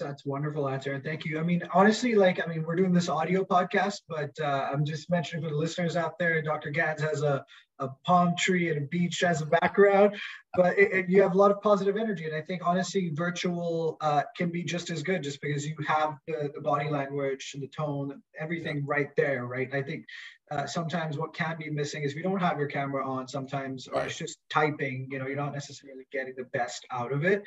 [0.04, 1.38] that's wonderful answer and thank you.
[1.38, 5.10] I mean honestly like i mean we're doing this audio podcast but uh, i'm just
[5.10, 7.44] mentioning for the listeners out there dr Ganz has a,
[7.78, 10.16] a palm tree and a beach as a background
[10.54, 12.24] but it, it, you have a lot of positive energy.
[12.26, 16.16] And i think honestly virtual uh, can be just as good just because you have
[16.26, 19.72] the, the body language and the tone everything right there right?
[19.72, 20.04] I think
[20.50, 23.86] uh, sometimes what can be missing is if you don't have your camera on sometimes
[23.86, 27.42] or it's just typing you know you're not necessarily getting the best out of it.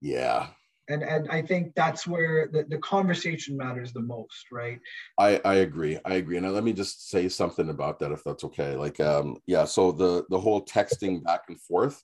[0.00, 0.48] Yeah
[0.90, 4.80] and and i think that's where the, the conversation matters the most right?
[5.18, 5.98] I i agree.
[6.04, 6.36] I agree.
[6.36, 8.76] And let me just say something about that if that's okay.
[8.76, 12.02] Like um yeah so the the whole texting back and forth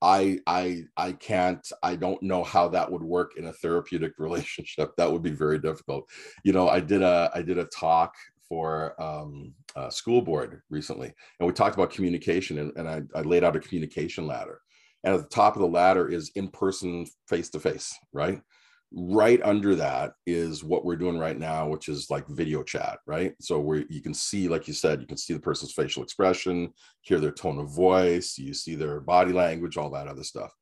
[0.00, 4.92] i i i can't i don't know how that would work in a therapeutic relationship.
[4.96, 6.08] That would be very difficult.
[6.44, 8.14] You know i did a i did a talk
[8.48, 13.22] for um, a school board recently and we talked about communication and, and I, I
[13.22, 14.60] laid out a communication ladder
[15.04, 18.40] and at the top of the ladder is in person, face to face, right?
[18.92, 23.32] Right under that is what we're doing right now, which is like video chat, right?
[23.40, 26.72] So where you can see, like you said, you can see the person's facial expression,
[27.00, 30.54] hear their tone of voice, you see their body language, all that other stuff.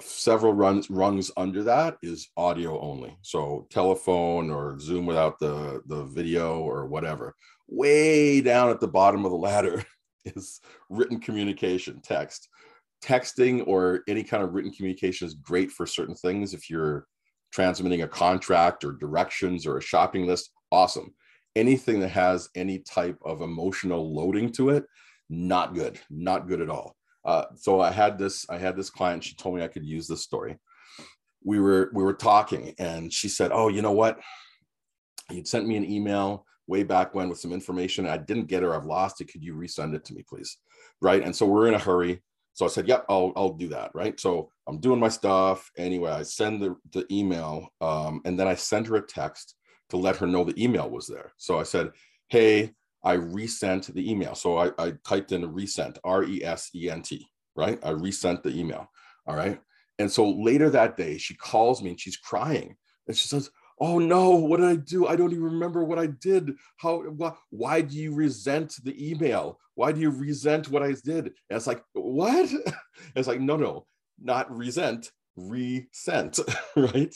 [0.00, 3.16] Several runs rungs under that is audio only.
[3.20, 7.34] So telephone or Zoom without the, the video or whatever.
[7.68, 9.84] Way down at the bottom of the ladder
[10.24, 12.48] is written communication, text
[13.02, 16.54] texting or any kind of written communication is great for certain things.
[16.54, 17.06] If you're
[17.52, 21.14] transmitting a contract or directions or a shopping list, awesome.
[21.56, 24.84] Anything that has any type of emotional loading to it,
[25.28, 26.96] not good, not good at all.
[27.24, 29.24] Uh, so I had this, I had this client.
[29.24, 30.58] She told me I could use this story.
[31.42, 34.20] We were we were talking, and she said, "Oh, you know what?
[35.30, 38.06] You'd sent me an email way back when with some information.
[38.06, 38.66] I didn't get it.
[38.66, 39.32] Or I've lost it.
[39.32, 40.58] Could you resend it to me, please?"
[41.00, 41.22] Right.
[41.22, 42.22] And so we're in a hurry.
[42.60, 43.90] So I said, yep, I'll, I'll do that.
[43.94, 44.20] Right.
[44.20, 45.70] So I'm doing my stuff.
[45.78, 49.54] Anyway, I send the, the email um, and then I send her a text
[49.88, 51.32] to let her know the email was there.
[51.38, 51.92] So I said,
[52.28, 54.34] hey, I resent the email.
[54.34, 57.78] So I, I typed in resent, R E S E N T, right?
[57.82, 58.90] I resent the email.
[59.26, 59.58] All right.
[59.98, 62.76] And so later that day, she calls me and she's crying
[63.08, 65.06] and she says, oh no what did i do?
[65.06, 66.52] I don't even remember what i did.
[66.76, 69.58] How why, why do you resent the email?
[69.74, 71.26] Why do you resent what i did?
[71.26, 72.50] And it's like what?
[73.16, 73.86] It's like no no
[74.22, 76.38] not resent resent
[76.76, 77.14] right?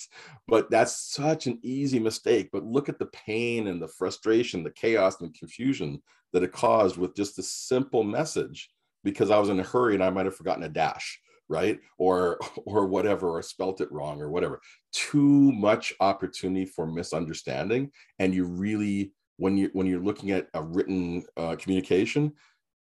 [0.49, 2.49] But that's such an easy mistake.
[2.53, 6.97] But look at the pain and the frustration the chaos and confusion that it caused
[6.97, 8.71] with just a simple message.
[9.03, 11.79] Because i was in a hurry and i might have forgotten a dash right?
[11.99, 14.61] Or or whatever or spelt it wrong or whatever.
[14.93, 20.63] Too much opportunity for misunderstanding and you really when you when you're looking at a
[20.63, 22.33] written uh, communication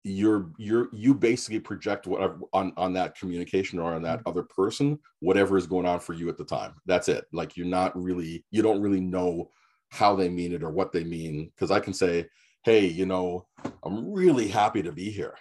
[0.06, 4.30] you're you're you basically project whatever on on that communication or on that mm-hmm.
[4.30, 6.74] other person whatever is going on for you at the time.
[6.86, 7.26] That's it.
[7.34, 9.50] Like you're not really you don't really know
[9.90, 12.24] how they mean it or what they mean because i can say
[12.62, 13.48] hey you know
[13.82, 15.34] i'm really happy to be here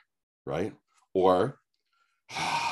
[0.48, 0.72] right?
[1.14, 1.61] Or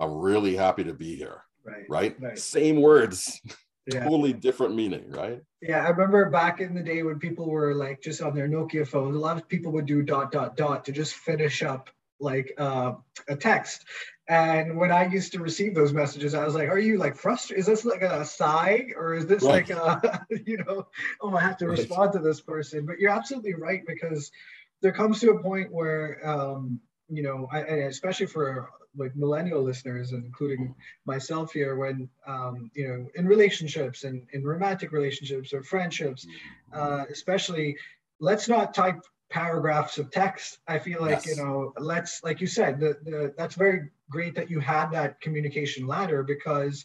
[0.00, 1.42] I'm really happy to be here.
[1.64, 1.84] Right.
[1.88, 2.16] Right.
[2.20, 2.38] right.
[2.38, 3.40] Same words,
[3.92, 4.04] yeah.
[4.04, 5.10] totally different meaning.
[5.10, 5.40] Right.
[5.60, 5.84] Yeah.
[5.84, 9.16] I remember back in the day when people were like just on their Nokia phones,
[9.16, 12.94] a lot of people would do dot, dot, dot to just finish up like uh,
[13.28, 13.84] a text.
[14.28, 17.60] And when I used to receive those messages, I was like, "Are you like frustrated?
[17.60, 19.68] Is this like a sigh, or is this right.
[19.68, 20.88] like a, you know,
[21.20, 21.78] oh, I have to right.
[21.78, 24.32] respond to this person?" But you're absolutely right because
[24.82, 30.12] there comes to a point where, um, you know, I, especially for like millennial listeners
[30.12, 35.62] and including myself here when um, you know in relationships and in romantic relationships or
[35.62, 36.26] friendships
[36.72, 37.76] uh, especially
[38.20, 41.26] let's not type paragraphs of text i feel like yes.
[41.26, 45.20] you know let's like you said the, the that's very great that you had that
[45.20, 46.84] communication ladder because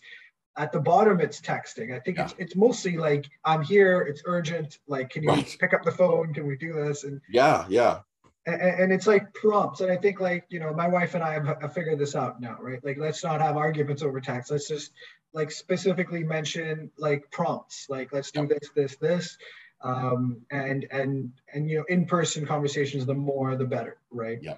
[0.58, 2.26] at the bottom it's texting i think yeah.
[2.26, 5.56] it's it's mostly like i'm here it's urgent like can you right.
[5.60, 8.00] pick up the phone can we do this and yeah yeah
[8.46, 11.34] and, and, it's like prompts and i think like you know my wife and i
[11.34, 12.84] have, have, figured this out now right?
[12.84, 14.52] Like let's not have arguments over text.
[14.52, 14.92] Let's just
[15.34, 19.38] like specifically mention like prompts like let's do this this this
[19.84, 24.40] um and and and you know in-person conversations the more the better right?
[24.42, 24.56] Yeah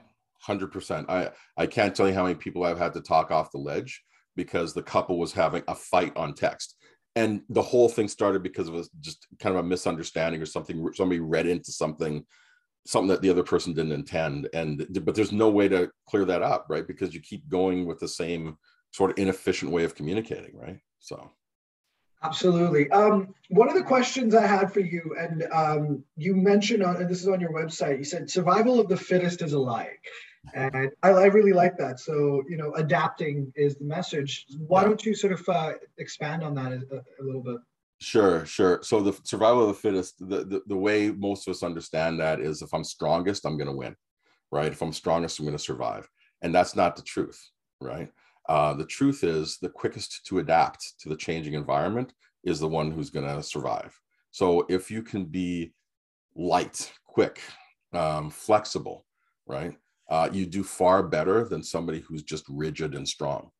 [0.48, 3.58] 100% i i can't tell you how many people i've had to talk off the
[3.58, 4.04] ledge
[4.36, 6.76] because the couple was having a fight on text.
[7.16, 10.88] And the whole thing started because of a, just kind of a misunderstanding or something
[10.94, 12.26] somebody read into something
[12.86, 14.50] something that the other person didn't intend.
[14.54, 16.88] And but there's no way to clear that up right?
[16.88, 18.58] Because you keep going with the same
[18.92, 20.80] sort of inefficient way of communicating right?
[21.00, 21.32] So.
[22.22, 22.90] Absolutely.
[22.92, 27.10] Um, one of the questions i had for you and um, you mentioned on and
[27.10, 29.92] this is on your website you said survival of the fittest is a lie.
[30.54, 32.00] And I, I really like that.
[32.00, 34.46] So you know adapting is the message.
[34.58, 34.88] Why yeah.
[34.90, 37.58] don't you sort of uh, expand on that a, a little bit
[38.04, 38.80] Sure, sure.
[38.84, 42.42] So the survival of the fittest, the, the, the way most of us understand that
[42.42, 43.96] is if I'm strongest, I'm going to win,
[44.52, 44.72] right?
[44.74, 46.10] If I'm strongest, I'm going to survive.
[46.42, 47.40] And that's not the truth,
[47.80, 48.10] right?
[48.50, 52.92] Uh, the truth is the quickest to adapt to the changing environment is the one
[52.92, 53.98] who's going to survive.
[54.32, 55.74] So if you can be
[56.36, 57.40] light, quick,
[57.94, 59.06] um, flexible,
[59.48, 59.78] right?
[60.10, 63.52] Uh, you do far better than somebody who's just rigid and strong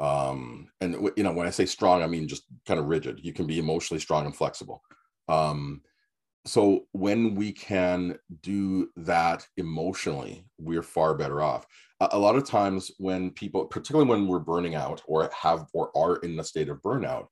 [0.00, 3.20] um, and you know when i say strong i mean just kind of rigid.
[3.22, 4.82] You can be emotionally strong and flexible.
[5.28, 5.82] Um,
[6.46, 11.66] so when we can do that emotionally we're far better off.
[12.00, 15.94] A, a, lot of times when people particularly when we're burning out or have or
[15.96, 17.26] are in a state of burnout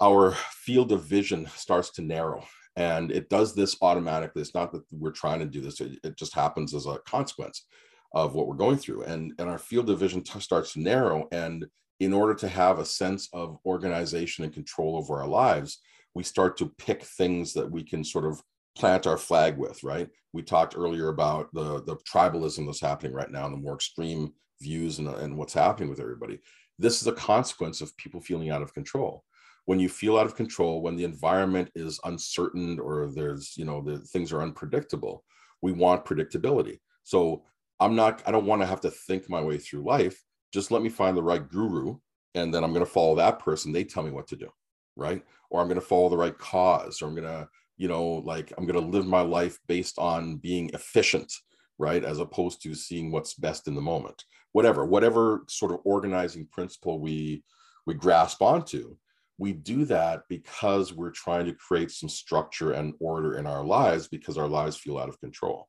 [0.00, 2.44] our field of vision starts to narrow.
[2.74, 4.42] And it does this automatically.
[4.42, 5.80] It's not that we're trying to do this.
[5.80, 7.66] It, it just happens as a consequence
[8.14, 9.02] of what we're going through.
[9.02, 11.28] And and our field of vision t- starts to narrow.
[11.32, 11.66] And
[12.00, 15.78] in order to have a sense of organization and control over our lives
[16.14, 18.42] we start to pick things that we can sort of
[18.76, 20.08] plant our flag with right?
[20.32, 24.32] We talked earlier about the the tribalism that's happening right now and the more extreme
[24.60, 26.38] views and, and what's happening with everybody.
[26.78, 29.24] This is a consequence of people feeling out of control.
[29.66, 33.82] When you feel out of control when the environment is uncertain or there's you know
[33.82, 35.24] the things are unpredictable
[35.62, 36.80] we want predictability.
[37.04, 37.44] So
[37.82, 40.22] I'm not, I don't want to have to think my way through life.
[40.52, 41.96] Just let me find the right guru
[42.34, 43.72] and then I'm going to follow that person.
[43.72, 44.48] They tell me what to do.
[44.96, 45.22] Right.
[45.50, 48.52] Or I'm going to follow the right cause or I'm going to, you know, like
[48.56, 51.32] I'm going to live my life based on being efficient.
[51.78, 52.04] Right.
[52.04, 54.24] As opposed to seeing what's best in the moment.
[54.52, 57.42] Whatever, whatever sort of organizing principle we,
[57.86, 58.96] we grasp onto,
[59.38, 64.06] we do that because we're trying to create some structure and order in our lives
[64.08, 65.68] because our lives feel out of control.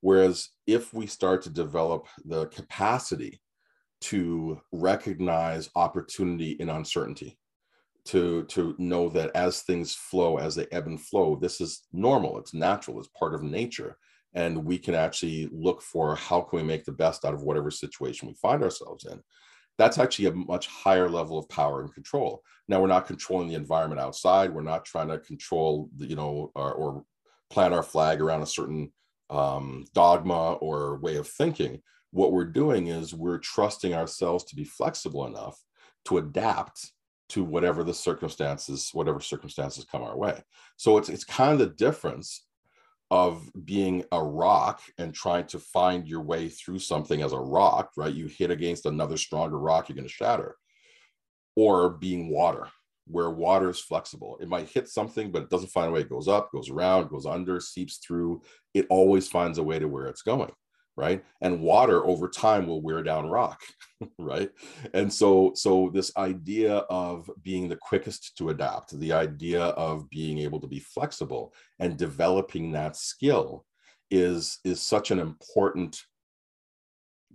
[0.00, 3.40] Whereas if we start to develop the capacity
[4.02, 7.38] to recognize opportunity in uncertainty,
[8.06, 12.38] to, to know that as things flow, as they ebb and flow, this is normal,
[12.38, 13.98] it's natural, it's part of nature.
[14.32, 17.70] And we can actually look for how can we make the best out of whatever
[17.70, 19.20] situation we find ourselves in.
[19.76, 22.42] That's actually a much higher level of power and control.
[22.68, 24.52] Now we're not controlling the environment outside.
[24.52, 27.04] We're not trying to control, the, you know, or, or
[27.50, 28.92] plant our flag around a certain
[29.30, 31.80] um, dogma or way of thinking.
[32.10, 35.58] What we're doing is we're trusting ourselves to be flexible enough
[36.06, 36.92] to adapt
[37.30, 40.42] to whatever the circumstances, whatever circumstances come our way.
[40.76, 42.44] So it's it's kind of the difference
[43.12, 47.90] of being a rock and trying to find your way through something as a rock,
[47.96, 48.14] right?
[48.14, 50.56] You hit against another stronger rock, you're going to shatter,
[51.56, 52.68] or being water
[53.06, 54.38] where water is flexible.
[54.40, 56.00] It might hit something, but it doesn't find a way.
[56.00, 58.42] It goes up, goes around, goes under, seeps through.
[58.74, 60.52] It always finds a way to where it's going,
[60.96, 61.24] right?
[61.40, 63.60] And water over time will wear down rock,
[64.18, 64.50] right?
[64.94, 70.38] And so, so this idea of being the quickest to adapt, the idea of being
[70.38, 73.64] able to be flexible and developing that skill
[74.10, 76.00] is is such an important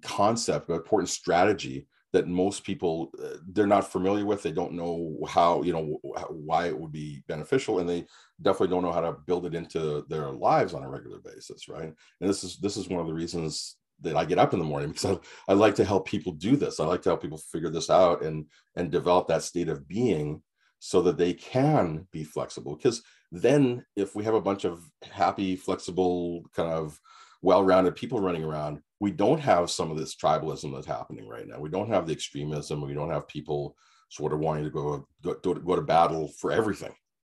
[0.01, 5.17] concept, an important strategy that most people uh, they're not familiar with they don't know
[5.27, 5.99] how you know
[6.29, 8.05] why it would be beneficial and they
[8.41, 11.93] definitely don't know how to build it into their lives on a regular basis right
[12.21, 14.65] and this is this is one of the reasons that I get up in the
[14.65, 16.79] morning because I, I like to help people do this.
[16.79, 18.45] I like to help people figure this out and
[18.75, 20.41] and develop that state of being
[20.79, 22.75] so that they can be flexible.
[22.75, 23.01] Because
[23.31, 26.99] then if we have a bunch of happy, flexible, kind of
[27.45, 31.59] well-rounded people running around, we don't have some of this tribalism that's happening right now.
[31.59, 32.81] We don't have the extremism.
[32.81, 33.75] We don't have people
[34.09, 36.93] sort of wanting to go go, go to battle for everything.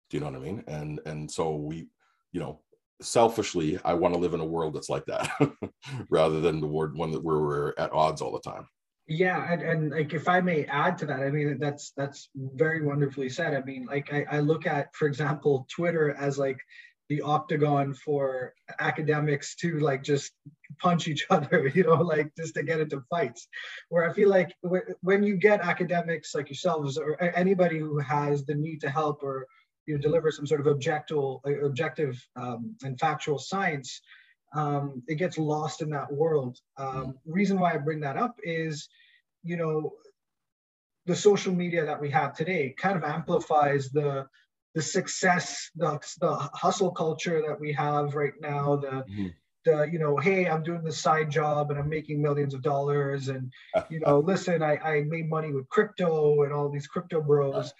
[0.09, 0.63] Do you know what I mean?
[0.67, 1.89] And and so we,
[2.31, 2.61] you know,
[3.01, 5.29] selfishly, I want to live in a world that's like that,
[6.09, 8.65] rather than the world one that where we're at odds all the time.
[9.09, 12.81] Yeah, and, and like if I may add to that, I mean that's that's very
[12.81, 13.53] wonderfully said.
[13.53, 16.59] I mean, like I, I look at, for example, Twitter as like
[17.09, 20.31] the octagon for academics to like just
[20.79, 23.47] punch each other, you know, like just to get into fights.
[23.89, 24.53] Where I feel like
[25.01, 29.47] when you get academics like yourselves or anybody who has the need to help or
[29.85, 34.01] you know, deliver some sort of objective, objective um, and factual science,
[34.55, 36.57] um, it gets lost in that world.
[36.77, 38.87] Um, reason why I bring that up is,
[39.43, 39.93] you know,
[41.05, 44.27] the social media that we have today kind of amplifies the
[44.75, 49.27] the success, the, the hustle culture that we have right now, the mm-hmm.
[49.65, 53.29] the you know, hey, I'm doing this side job and I'm making millions of dollars,
[53.29, 53.51] and
[53.89, 57.73] you know, listen, I, I made money with crypto and all these crypto bros.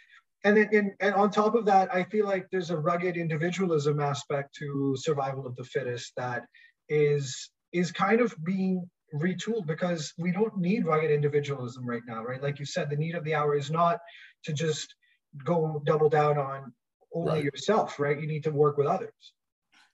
[0.44, 4.00] And then and, and on top of that, I feel like there's a rugged individualism
[4.00, 6.46] aspect to survival of the fittest that
[6.90, 12.42] is is kind of being retooled because we don't need rugged individualism right now, right?
[12.42, 14.00] Like you said, the need of the hour is not
[14.46, 14.96] to just
[15.44, 16.74] go double down on
[17.14, 17.44] only right.
[17.44, 18.20] yourself, right?
[18.20, 19.34] You need to work with others.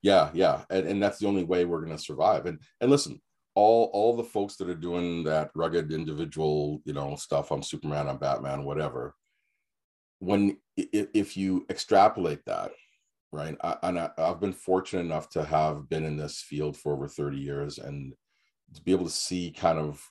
[0.02, 0.62] Yeah, yeah.
[0.70, 2.46] And, and that's the only way we're going to survive.
[2.46, 3.22] And and listen,
[3.56, 8.10] all all the folks that are doing that rugged individual, you know, stuff I'm Superman,
[8.10, 9.16] I'm Batman, whatever,
[10.20, 12.72] when if, if you extrapolate that,
[13.32, 13.56] right?
[13.64, 17.08] I, and I, I've been fortunate enough to have been in this field for over
[17.08, 18.14] 30 years and
[18.74, 20.04] to be able to see kind of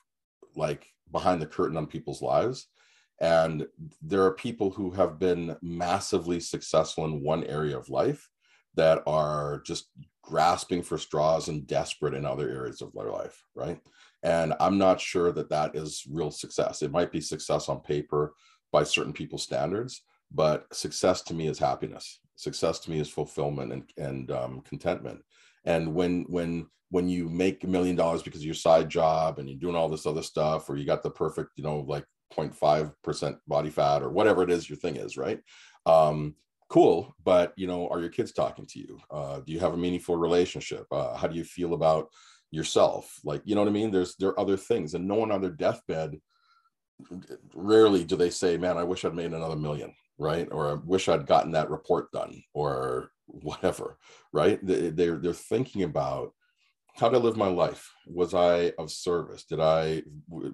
[0.55, 2.67] like behind the curtain on people's lives
[3.21, 3.65] and
[4.01, 8.29] there are people who have been massively successful in one area of life
[8.75, 9.89] that are just
[10.21, 13.79] grasping for straws and desperate in other areas of their life right?
[14.23, 16.81] And i'm not sure that that is real success.
[16.81, 18.33] It might be success on paper
[18.71, 20.01] by certain people's standards
[20.33, 22.19] but success to me is happiness.
[22.35, 25.21] Success to me is fulfillment and, and um, contentment.
[25.65, 29.47] And when when when you make a million dollars because of your side job and
[29.47, 32.05] you're doing all this other stuff or you got the perfect you know like
[32.35, 35.39] 0.5% body fat or whatever it is your thing is right?
[35.85, 36.35] Um
[36.69, 38.99] cool but you know are your kids talking to you?
[39.11, 40.85] Uh do you have a meaningful relationship?
[40.91, 42.07] Uh how do you feel about
[42.51, 43.19] yourself?
[43.23, 43.91] Like you know what i mean?
[43.91, 46.19] There's there are other things and no one on their deathbed
[47.53, 50.47] rarely do they say man i wish i'd made another million right?
[50.51, 53.97] Or i wish i'd gotten that report done or whatever
[54.31, 54.59] right?
[54.63, 56.33] They're they're thinking about
[56.95, 57.91] how did I live my life?
[58.05, 59.43] Was I of service?
[59.45, 60.03] Did I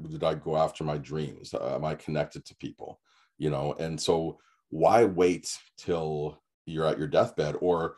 [0.10, 1.54] did I go after my dreams?
[1.54, 3.00] Uh, am I connected to people?
[3.38, 7.56] You know, and so why wait till you're at your deathbed?
[7.60, 7.98] Or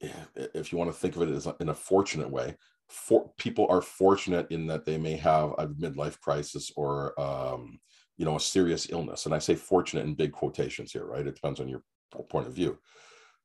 [0.00, 2.56] if you want to think of it as in a fortunate way,
[2.88, 7.78] for people are fortunate in that they may have a midlife crisis or um,
[8.18, 9.24] you know a serious illness.
[9.24, 11.26] And I say fortunate in big quotations here, right?
[11.26, 11.82] It depends on your
[12.28, 12.78] point of view.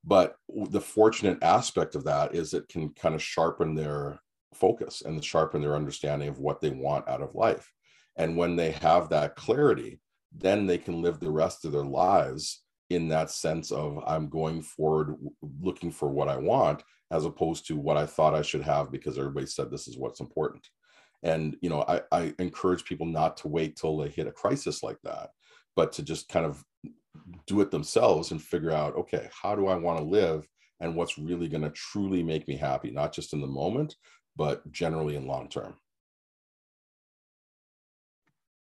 [0.06, 0.36] But
[0.68, 4.20] the fortunate aspect of that is it can kind of sharpen their
[4.56, 7.72] focus and sharpen their understanding of what they want out of life.
[8.16, 10.00] And when they have that clarity,
[10.36, 14.62] then they can live the rest of their lives in that sense of I'm going
[14.62, 15.16] forward
[15.60, 19.18] looking for what I want as opposed to what I thought I should have because
[19.18, 20.66] everybody said this is what's important.
[21.22, 24.82] And you know, I, I encourage people not to wait till they hit a crisis
[24.82, 25.30] like that,
[25.74, 26.62] but to just kind of
[27.46, 30.46] do it themselves and figure out, okay, how do I want to live
[30.80, 33.96] and what's really going to truly make me happy, not just in the moment,
[34.36, 35.74] but generally in long term.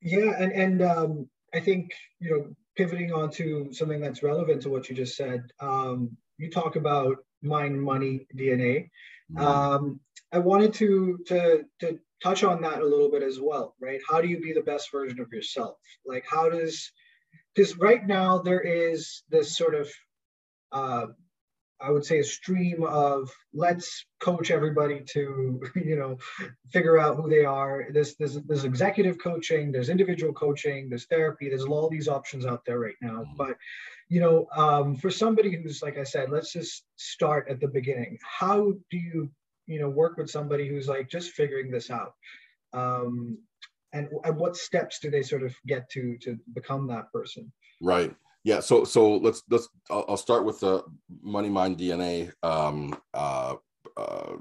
[0.01, 4.89] Yeah, and and um, I think you know pivoting onto something that's relevant to what
[4.89, 5.45] you just said.
[5.61, 8.89] Um, you talk about mind, money, DNA.
[9.33, 9.39] Mm-hmm.
[9.39, 10.01] Um,
[10.33, 14.01] I wanted to to to touch on that a little bit as well, right?
[14.09, 15.77] How do you be the best version of yourself?
[16.05, 16.91] Like, how does
[17.55, 19.91] because right now there is this sort of
[20.73, 21.07] uh,
[21.83, 26.19] I would say a stream of let's coach everybody to you know
[26.71, 27.87] figure out who they are.
[27.93, 31.49] There's there's there's executive coaching, there's individual coaching, there's therapy.
[31.49, 33.23] There's all these options out there right now.
[33.23, 33.37] Mm-hmm.
[33.37, 33.57] But
[34.09, 38.19] you know, um, for somebody who's like I said, let's just start at the beginning.
[38.23, 39.31] How do you
[39.67, 42.15] you know work with somebody who's like just figuring this out?
[42.73, 43.39] Um,
[43.93, 47.53] and, and what steps do they sort of get to to become that person?
[47.81, 48.15] Right.
[48.45, 50.83] Yeah, so so let's let's I'll, I'll start with the
[51.23, 53.55] Money Mind DNA um, uh,
[53.97, 54.37] uh,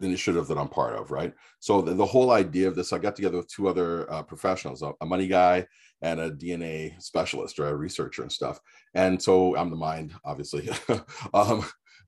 [0.00, 1.32] initiative that I'm part of, right?
[1.58, 4.82] So the, the, whole idea of this, I got together with two other uh, professionals,
[4.82, 5.66] a, a, money guy
[6.02, 8.60] and a DNA specialist or a researcher and stuff.
[8.94, 10.68] And so I'm the mind, obviously.
[11.34, 11.64] um,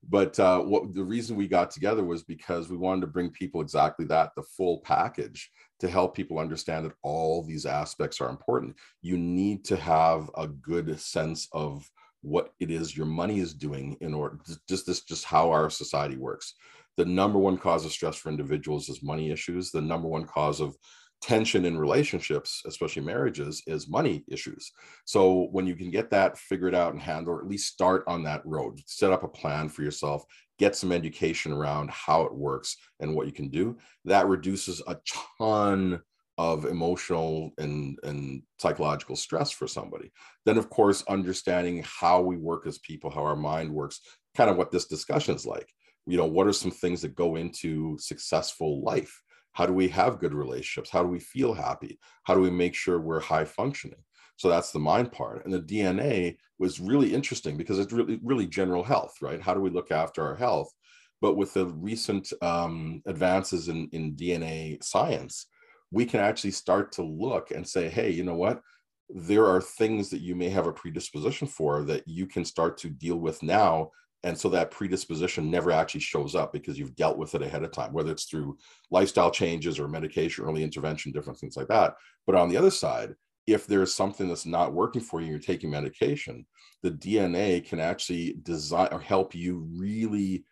[0.07, 3.61] but uh, what the reason we got together was because we wanted to bring people
[3.61, 8.75] exactly that, the full package to help people understand that all these aspects are important.
[9.01, 11.89] You need to have a good sense of
[12.21, 14.37] what it is your money is doing in order
[14.67, 16.55] just this just how our society works
[16.97, 20.59] the number one cause of stress for individuals is money issues the number one cause
[20.59, 20.75] of
[21.21, 24.71] tension in relationships especially marriages is money issues.
[25.05, 28.23] So when you can get that figured out and handle or at least start on
[28.23, 30.23] that road set up a plan for yourself
[30.57, 34.97] get some education around how it works and what you can do that reduces a
[35.37, 35.99] ton
[36.37, 40.09] of emotional and, and psychological stress for somebody.
[40.45, 43.99] Then of course understanding how we work as people how our mind works
[44.37, 45.69] kind of what this discussion is like.
[46.07, 49.21] You know what are some things that go into successful life
[49.59, 52.75] how do we have good relationships how do we feel happy how do we make
[52.75, 54.03] sure we're high functioning
[54.39, 55.43] So that's the mind part.
[55.43, 59.41] And the DNA was really interesting because it's really, really general health, right?
[59.41, 60.71] How do we look after our health?
[61.19, 65.47] But with the recent um, advances in, in DNA science,
[65.91, 68.61] we can actually start to look and say, hey, you know what?
[69.09, 72.89] There are things that you may have a predisposition for that you can start to
[72.89, 73.91] deal with now.
[74.23, 77.71] And so that predisposition never actually shows up because you've dealt with it ahead of
[77.71, 78.57] time, whether it's through
[78.91, 81.95] lifestyle changes or medication, early intervention, different things like that.
[82.27, 83.15] But on the other side,
[83.47, 86.45] if there's something that's not working for you, you're taking medication,
[86.83, 90.43] the DNA can actually design or help you really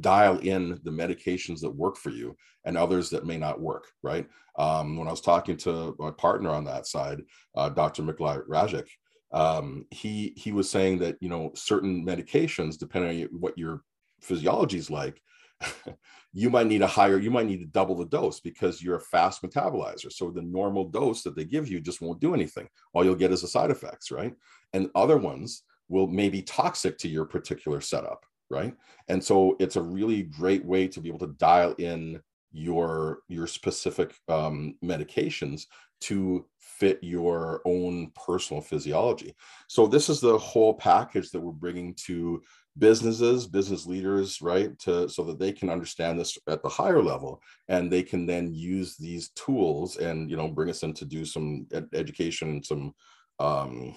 [0.00, 4.28] dial in the medications that work for you and others that may not work right
[4.58, 7.22] um, when i was talking to my partner on that side
[7.56, 8.86] uh, dr Mikolai Rajek,
[9.32, 13.82] um, he he was saying that you know certain medications depending on what your
[14.20, 15.20] physiology is like
[16.32, 19.00] you might need a higher you might need to double the dose because you're a
[19.00, 20.10] fast metabolizer.
[20.12, 22.68] So the normal dose that they give you just won't do anything.
[22.92, 24.34] All you'll get is the side effects right?
[24.72, 28.74] And other ones will maybe toxic to your particular setup right?
[29.08, 32.20] And so it's a really great way to be able to dial in
[32.52, 35.66] your your specific um, medications
[36.00, 39.34] to fit your own personal physiology.
[39.68, 42.42] So this is the whole package that we're bringing to
[42.78, 47.42] businesses business leaders right to so that they can understand this at the higher level.
[47.68, 51.24] And they can then use these tools and you know bring us in to do
[51.24, 52.94] some ed- education some
[53.38, 53.94] um,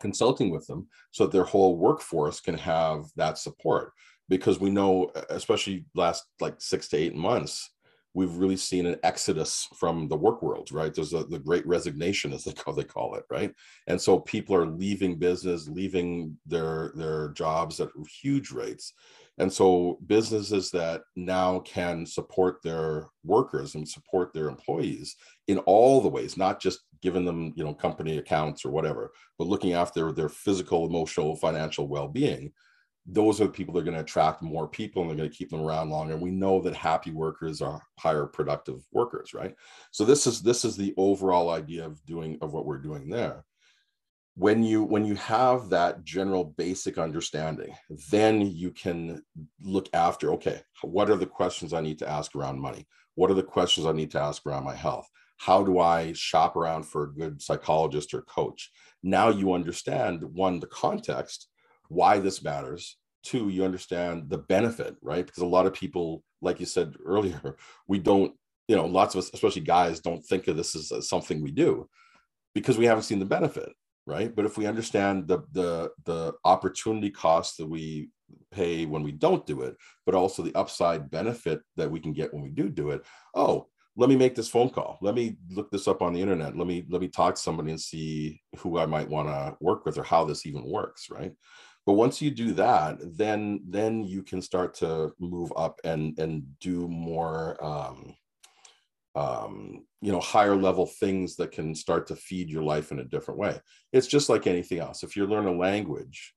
[0.00, 3.92] consulting with them so that their whole workforce can have that support.
[4.28, 7.70] Because we know especially last like six to eight months
[8.14, 10.94] we've really seen an exodus from the work world right?
[10.94, 13.54] There's a, the great resignation as they call, they call it right?
[13.86, 17.88] And so people are leaving business leaving their their jobs at
[18.20, 18.92] huge rates
[19.38, 25.16] and so businesses that now can support their workers and support their employees
[25.46, 29.46] in all the ways, not just giving them, you know, company accounts or whatever, but
[29.46, 32.52] looking after their physical, emotional, financial well-being,
[33.06, 35.34] those are the people that are going to attract more people and they're going to
[35.34, 36.12] keep them around longer.
[36.12, 39.54] And we know that happy workers are higher productive workers, right?
[39.92, 43.44] So this is this is the overall idea of doing of what we're doing there
[44.38, 47.74] when you when you have that general basic understanding
[48.08, 49.20] then you can
[49.60, 52.86] look after okay what are the questions i need to ask around money?
[53.16, 55.08] What are the questions i need to ask around my health?
[55.38, 58.70] How do i shop around for a good psychologist or coach?
[59.02, 61.48] Now you understand one the context
[61.88, 62.96] why this matters.
[63.24, 65.26] Two you understand the benefit right?
[65.26, 67.56] Because a lot of people like you said earlier
[67.88, 68.34] we don't
[68.68, 71.88] you know lots of us especially guys don't think of this as something we do
[72.54, 73.72] because we haven't seen the benefit
[74.08, 74.34] right?
[74.34, 78.08] But if we understand the the the opportunity cost that we
[78.50, 82.32] pay when we don't do it but also the upside benefit that we can get
[82.32, 83.02] when we do do it
[83.34, 83.66] oh
[83.98, 84.96] let me make this phone call.
[85.02, 86.56] Let me look this up on the internet.
[86.56, 89.84] Let me let me talk to somebody and see who i might want to work
[89.84, 91.32] with or how this even works right?
[91.84, 96.44] But once you do that then then you can start to move up and and
[96.60, 98.14] do more um,
[99.18, 103.04] um, you know higher level things that can start to feed your life in a
[103.04, 103.58] different way.
[103.92, 105.02] It's just like anything else.
[105.02, 106.34] If you learn a language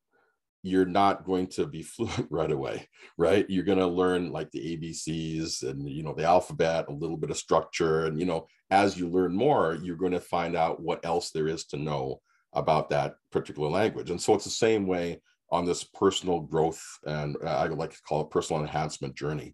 [0.63, 3.49] you're not going to be fluent right away right?
[3.49, 7.31] You're going to learn like the abcs and you know the alphabet a little bit
[7.31, 8.05] of structure.
[8.05, 11.47] And you know as you learn more you're going to find out what else there
[11.47, 12.21] is to know
[12.53, 14.09] about that particular language.
[14.09, 15.21] And so it's the same way
[15.51, 19.53] on this personal growth and uh, i like to call it personal enhancement journey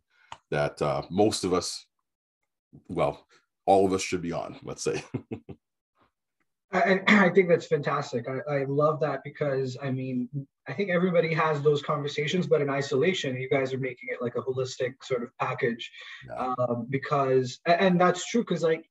[0.52, 1.88] that uh, most of us
[2.88, 3.26] well,
[3.65, 5.03] all of us should be on, let's say.
[6.72, 8.26] I, I think that's fantastic.
[8.28, 10.30] I, I love that because I mean,
[10.68, 14.36] I think everybody has those conversations, but in isolation, you guys are making it like
[14.36, 15.89] a holistic sort of package.
[16.28, 16.53] Yeah.
[16.59, 18.89] Um, because, and that's true because like,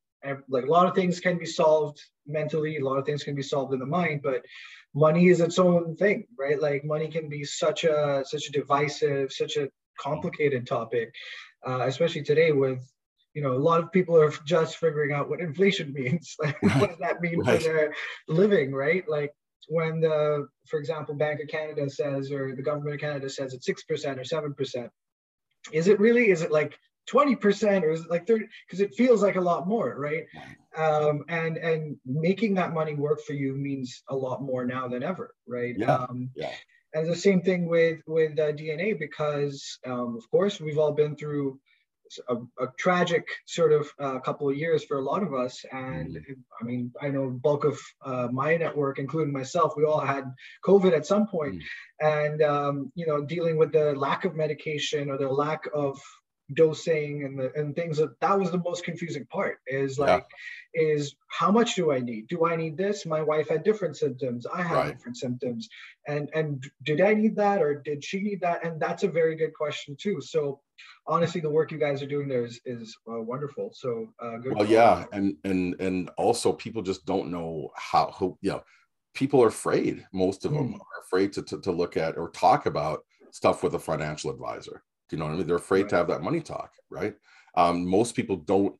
[0.48, 3.42] like a lot of things can be solved mentally, a lot of things can be
[3.42, 4.42] solved in the mind, but
[4.94, 6.60] money is its own thing, right?
[6.60, 9.68] Like money can be such a such a divisive, such a
[10.00, 11.14] complicated topic,
[11.66, 12.80] uh, especially today with
[13.36, 16.34] you know, a lot of people are just figuring out what inflation means.
[16.42, 17.62] Like, what does that mean right.
[17.62, 17.94] for their
[18.28, 19.04] living, right?
[19.06, 19.32] Like
[19.68, 23.68] when the, for example, Bank of Canada says, or the government of Canada says it's
[23.68, 24.88] 6% or 7%,
[25.70, 26.78] is it really, is it like
[27.10, 28.46] 20% or is it like 30?
[28.66, 30.24] Because it feels like a lot more, right?
[30.74, 35.02] Um, and, and making that money work for you means a lot more now than
[35.02, 35.74] ever, right?
[35.76, 35.94] Yeah.
[35.94, 36.52] Um, yeah.
[36.94, 41.16] And the same thing with, with uh, DNA, because um, of course we've all been
[41.16, 41.60] through
[42.28, 45.64] a, a, tragic sort of uh, couple of years for a lot of us.
[45.72, 46.36] And mm.
[46.60, 50.24] I mean, I know bulk of uh, my network, including myself, we all had
[50.64, 51.56] COVID at some point.
[51.56, 51.62] Mm.
[52.00, 56.00] And, um, you know, dealing with the lack of medication or the lack of
[56.54, 60.24] dosing and the and things that that was the most confusing part is like
[60.74, 60.82] yeah.
[60.82, 62.28] is how much do i need?
[62.28, 63.04] Do i need this?
[63.04, 64.46] My wife had different symptoms.
[64.46, 64.92] I had right.
[64.92, 65.68] different symptoms.
[66.06, 68.64] And and did i need that or did she need that?
[68.64, 70.20] And that's a very good question too.
[70.20, 70.60] So
[71.08, 73.72] honestly the work you guys are doing there is is uh, wonderful.
[73.74, 75.04] So uh good well yeah.
[75.12, 78.62] And and and also people just don't know how who you know
[79.14, 80.06] people are afraid.
[80.12, 80.74] Most of them mm.
[80.74, 83.00] are afraid to, to to look at or talk about
[83.32, 85.46] stuff with a financial advisor you know what I mean?
[85.46, 85.90] They're afraid right.
[85.90, 87.14] to have that money talk, right?
[87.56, 88.74] Um, most people don't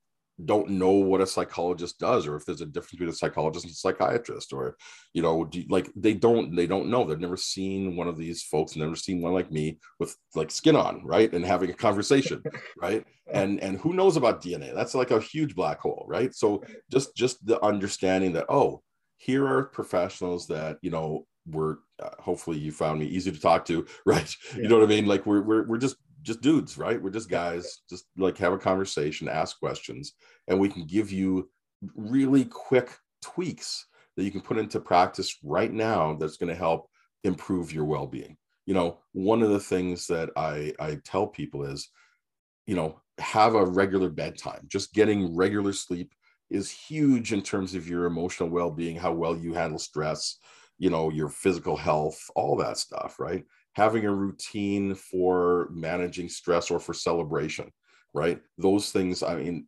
[0.45, 3.73] don't know what a psychologist does or if there's a difference between a psychologist and
[3.73, 4.77] a psychiatrist or
[5.15, 8.43] you know do, like they don't they don't know they've never seen one of these
[8.43, 12.43] folks never seen one like me with like skin on right and having a conversation
[12.83, 16.63] right and and who knows about dna that's like a huge black hole right so
[16.91, 18.83] just just the understanding that oh
[19.17, 23.65] here are professionals that you know we're uh, hopefully you found me easy to talk
[23.65, 24.63] to right yeah.
[24.63, 25.97] you know what i mean like we're, we're we're just
[26.27, 27.01] just dudes, right?
[27.01, 30.15] We're just guys, just like have a conversation, ask questions,
[30.49, 31.49] and we can give you
[31.95, 32.91] really quick
[33.23, 36.89] tweaks that you can put into practice right now that's going to help
[37.25, 38.37] improve your well-being.
[38.67, 41.89] You know, one of the things that I I tell people is,
[42.67, 44.67] you know, have a regular bedtime.
[44.69, 46.13] Just getting regular sleep
[46.51, 50.39] is huge in terms of your emotional well-being, how well you handle stress,
[50.79, 53.45] you know, your physical health, all that stuff, right?
[53.77, 57.71] Having a routine for managing stress or for celebration,
[58.15, 58.41] right?
[58.57, 59.67] Those things, I mean,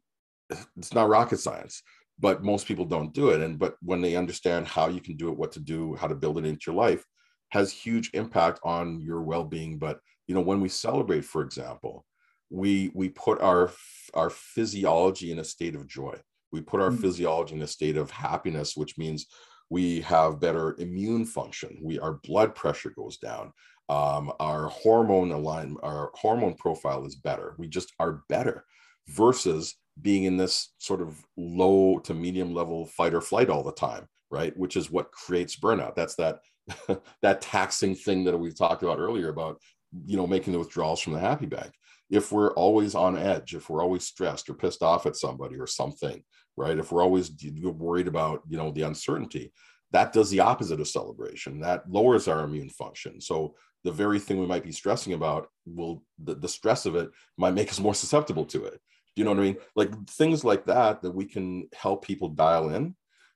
[0.79, 1.83] it's not rocket science,
[2.19, 3.43] but most people don't do it.
[3.43, 6.15] And but when they understand how you can do it, what to do, how to
[6.15, 7.05] build it into your life,
[7.51, 9.79] has huge impact on your well-being.
[9.79, 12.07] But you know, when we celebrate, for example,
[12.49, 13.71] we we put our
[14.15, 16.19] our physiology in a state of joy.
[16.51, 17.03] We put our mm-hmm.
[17.03, 19.27] physiology in a state of happiness, which means
[19.69, 21.79] we have better immune function.
[21.83, 23.53] We our blood pressure goes down
[23.89, 27.55] um, our hormone align our hormone profile is better.
[27.59, 28.65] We just are better
[29.09, 33.73] versus being in this sort of low to medium level fight or flight all the
[33.73, 34.57] time right?
[34.57, 35.95] Which is what creates burnout.
[35.95, 36.41] That's that
[37.23, 39.61] that taxing thing that we talked about earlier about
[40.05, 41.73] you know making the withdrawals from the happy bank
[42.11, 45.67] if we're always on edge if we're always stressed or pissed off at somebody or
[45.67, 46.23] something
[46.59, 46.79] right?
[46.79, 47.31] If we're always
[47.63, 49.53] worried about you know the uncertainty
[49.91, 51.61] that does the opposite of celebration.
[51.61, 53.21] That lowers our immune function.
[53.21, 57.11] So the very thing we might be stressing about will the, the stress of it
[57.37, 58.81] might make us more susceptible to it.
[59.15, 59.57] Do you know what i mean?
[59.77, 62.95] Like things like that that we can help people dial in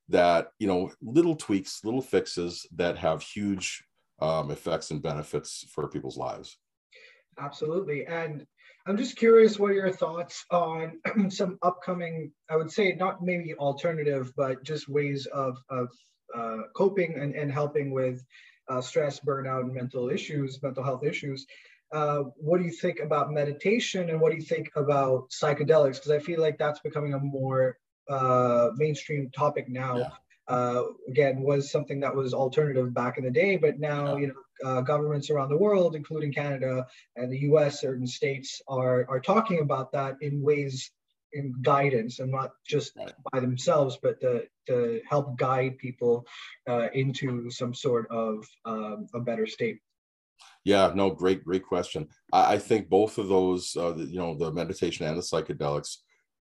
[0.08, 3.84] that you know little tweaks little fixes that have huge
[4.20, 6.58] um, effects and benefits for people's lives.
[7.38, 8.06] Absolutely.
[8.06, 8.46] And
[8.86, 10.98] i'm just curious what are your thoughts on
[11.30, 15.88] some upcoming i would say not maybe alternative but just ways of of
[16.34, 18.24] uh, coping and, and helping with
[18.72, 21.46] uh, stress, burnout, and mental issues, mental health issues.
[21.92, 25.96] Uh, what do you think about meditation and what do you think about psychedelics?
[25.96, 27.76] Because I feel like that's becoming a more
[28.08, 29.98] uh, mainstream topic now.
[29.98, 30.08] Yeah.
[30.48, 34.20] Uh, again, was something that was alternative back in the day, but now yeah.
[34.20, 39.06] you know uh, governments around the world, including Canada and the U.S., certain states are
[39.08, 40.90] are talking about that in ways
[41.32, 43.12] in guidance and not just right.
[43.32, 46.26] by themselves, but to, to help guide people
[46.68, 49.78] uh, into some sort of um, a better state?
[50.64, 52.08] Yeah, no, great, great question.
[52.32, 55.98] I, I think both of those, uh, the, you know, the meditation and the psychedelics,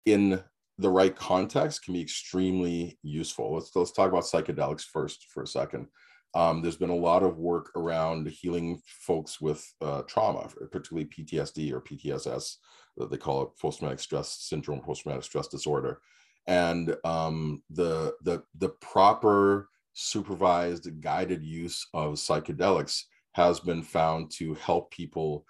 [0.04, 0.42] in
[0.78, 3.54] the right context, can be extremely useful.
[3.54, 5.88] Let's let's talk about psychedelics first for a second.
[6.34, 11.72] Um, there's been a lot of work around healing folks with uh, trauma, particularly PTSD
[11.72, 12.56] or PTSS,
[12.98, 16.00] that they call it post-traumatic stress syndrome, post-traumatic stress disorder.
[16.46, 24.54] And um, the, the, the proper supervised guided use of psychedelics has been found to
[24.54, 25.46] help people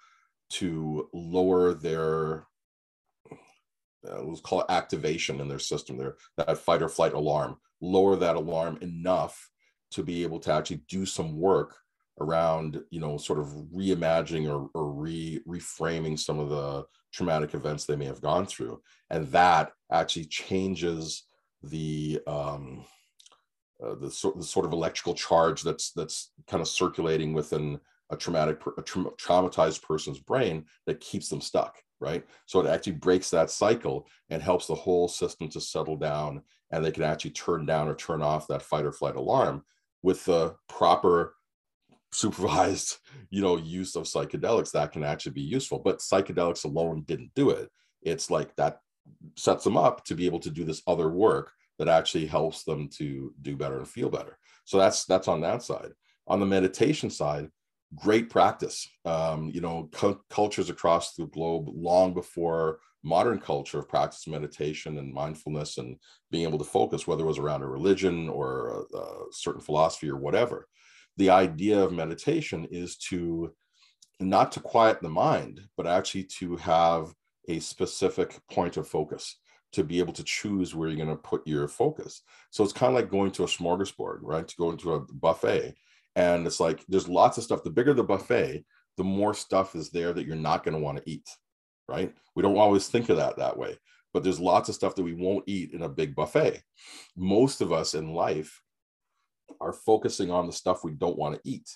[0.49, 2.47] to lower their
[4.09, 8.15] uh, let's call it activation in their system their that fight or flight alarm lower
[8.15, 9.49] that alarm enough
[9.91, 11.75] to be able to actually do some work
[12.19, 17.85] around you know sort of reimagining or, or re reframing some of the traumatic events
[17.85, 18.81] they may have gone through.
[19.09, 21.23] And that actually changes
[21.63, 22.85] the um
[23.83, 27.79] uh, the, so, the sort of electrical charge that's that's kind of circulating within
[28.09, 32.23] a traumatic a tra- traumatized person's brain that keeps them stuck right?
[32.45, 36.83] So it actually breaks that cycle and helps the whole system to settle down and
[36.83, 39.63] they can actually turn down or turn off that fight or flight alarm
[40.03, 41.35] with the proper
[42.13, 42.97] supervised
[43.29, 47.49] you know use of psychedelics that can actually be useful but psychedelics alone didn't do
[47.49, 47.69] it.
[48.01, 48.79] It's like that
[49.35, 52.89] sets them up to be able to do this other work that actually helps them
[52.89, 54.37] to do better and feel better.
[54.65, 55.91] So that's that's on that side.
[56.27, 57.49] On the meditation side
[57.95, 58.89] great practice.
[59.05, 64.97] Um, you know, cu- cultures across the globe long before modern culture of practice meditation
[64.97, 65.97] and mindfulness and
[66.29, 70.09] being able to focus, whether it was around a religion or a, a certain philosophy
[70.09, 70.67] or whatever.
[71.17, 73.53] The idea of meditation is to
[74.19, 77.13] not to quiet the mind, but actually to have
[77.47, 79.37] a specific point of focus
[79.73, 82.21] to be able to choose where you're going to put your focus.
[82.51, 84.47] So it's kind of like going to a smorgasbord, right?
[84.47, 85.75] To go into a buffet.
[86.15, 87.63] And it's like there's lots of stuff.
[87.63, 88.65] The bigger the buffet,
[88.97, 91.27] the more stuff is there that you're not going to want to eat,
[91.87, 92.13] right?
[92.35, 93.77] We don't always think of that that way,
[94.13, 96.61] but there's lots of stuff that we won't eat in a big buffet.
[97.15, 98.61] Most of us in life
[99.61, 101.69] are focusing on the stuff we don't want to eat.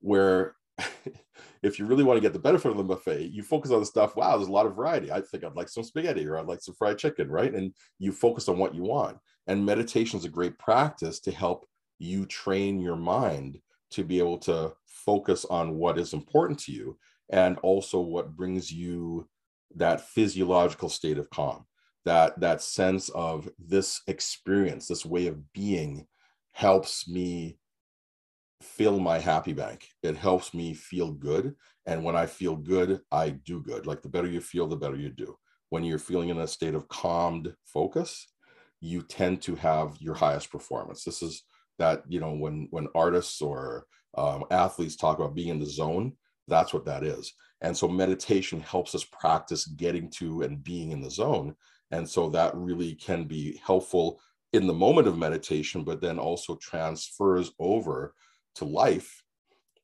[0.00, 0.54] Where
[1.62, 3.86] if you really want to get the benefit of the buffet, you focus on the
[3.86, 4.16] stuff.
[4.16, 5.10] Wow, there's a lot of variety.
[5.10, 7.54] I think I'd like some spaghetti or I'd like some fried chicken, right?
[7.54, 9.18] And you focus on what you want.
[9.46, 11.66] And meditation is a great practice to help
[11.98, 13.58] you train your mind
[13.90, 16.98] to be able to focus on what is important to you
[17.30, 19.28] and also what brings you
[19.74, 21.64] that physiological state of calm
[22.04, 26.06] that that sense of this experience this way of being
[26.52, 27.58] helps me
[28.62, 29.88] fill my happy bank.
[30.02, 31.54] It helps me feel good.
[31.86, 33.86] And when I feel good, I do good.
[33.86, 35.36] Like the better you feel, the better you do.
[35.70, 38.28] When you're feeling in a state of calmed focus,
[38.80, 41.04] you tend to have your highest performance.
[41.04, 41.44] This is
[41.78, 46.14] that, you know, when when artists or um, athletes talk about being in the zone,
[46.48, 47.34] that's what that is.
[47.60, 51.54] And so meditation helps us practice getting to and being in the zone.
[51.90, 54.20] And so that really can be helpful
[54.52, 58.14] in the moment of meditation, but then also transfers over
[58.56, 59.22] to life,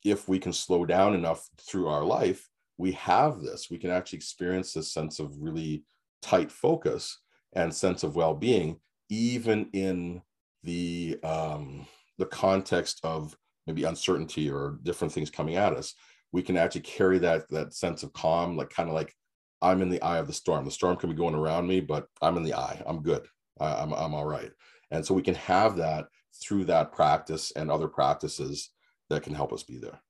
[0.04, 3.70] if we can slow down enough through our life, we have this.
[3.70, 5.84] We can actually experience this sense of really
[6.22, 7.20] tight focus
[7.54, 10.22] and sense of well-being, even in
[10.62, 11.86] the um,
[12.18, 13.36] the context of
[13.66, 15.94] maybe uncertainty or different things coming at us.
[16.34, 19.14] We can actually carry that that sense of calm, like kind of like
[19.62, 20.64] I'm in the eye of the storm.
[20.64, 22.82] The storm can be going around me, but I'm in the eye.
[22.84, 23.24] I'm good.
[23.60, 24.50] I, I'm I'm all right.
[24.90, 26.06] And so we can have that
[26.42, 28.70] through that practice and other practices
[29.10, 30.00] that can help us be there.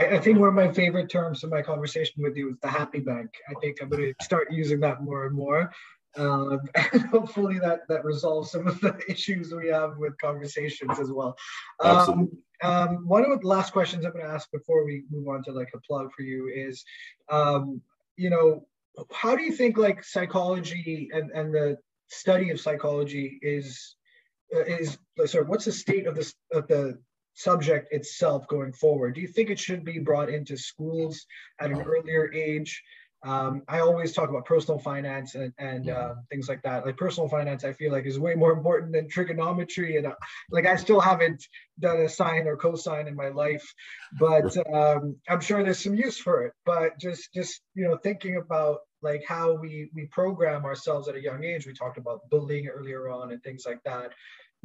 [0.00, 3.00] I, think one of my favorite terms in my conversation with you is the happy
[3.00, 3.30] bank.
[3.48, 5.72] I think I'm going to start using that more and more.
[6.16, 6.60] Um,
[6.92, 11.36] and hopefully that that resolves some of the issues we have with conversations as well.
[11.80, 12.30] Um,
[12.62, 15.52] um, one of the last questions I'm going to ask before we move on to
[15.52, 16.84] like a plug for you is,
[17.30, 17.80] um,
[18.16, 18.66] you know,
[19.12, 21.78] how do you think like psychology and, and the
[22.08, 23.94] study of psychology is
[24.54, 26.98] uh, is sorry what's the state of this of the
[27.34, 29.14] subject itself going forward?
[29.14, 31.24] Do you think it should be brought into schools
[31.60, 32.82] at an earlier age
[33.24, 36.86] um, I always talk about personal finance and, and uh, things like that.
[36.86, 39.96] Like personal finance, I feel like is way more important than trigonometry.
[39.96, 40.14] And uh,
[40.50, 41.44] like I still haven't
[41.80, 43.64] done a sine or cosine in my life,
[44.18, 46.52] but um, I'm sure there's some use for it.
[46.64, 51.22] But just just you know thinking about like how we we program ourselves at a
[51.22, 51.66] young age.
[51.66, 54.12] We talked about bullying earlier on and things like that.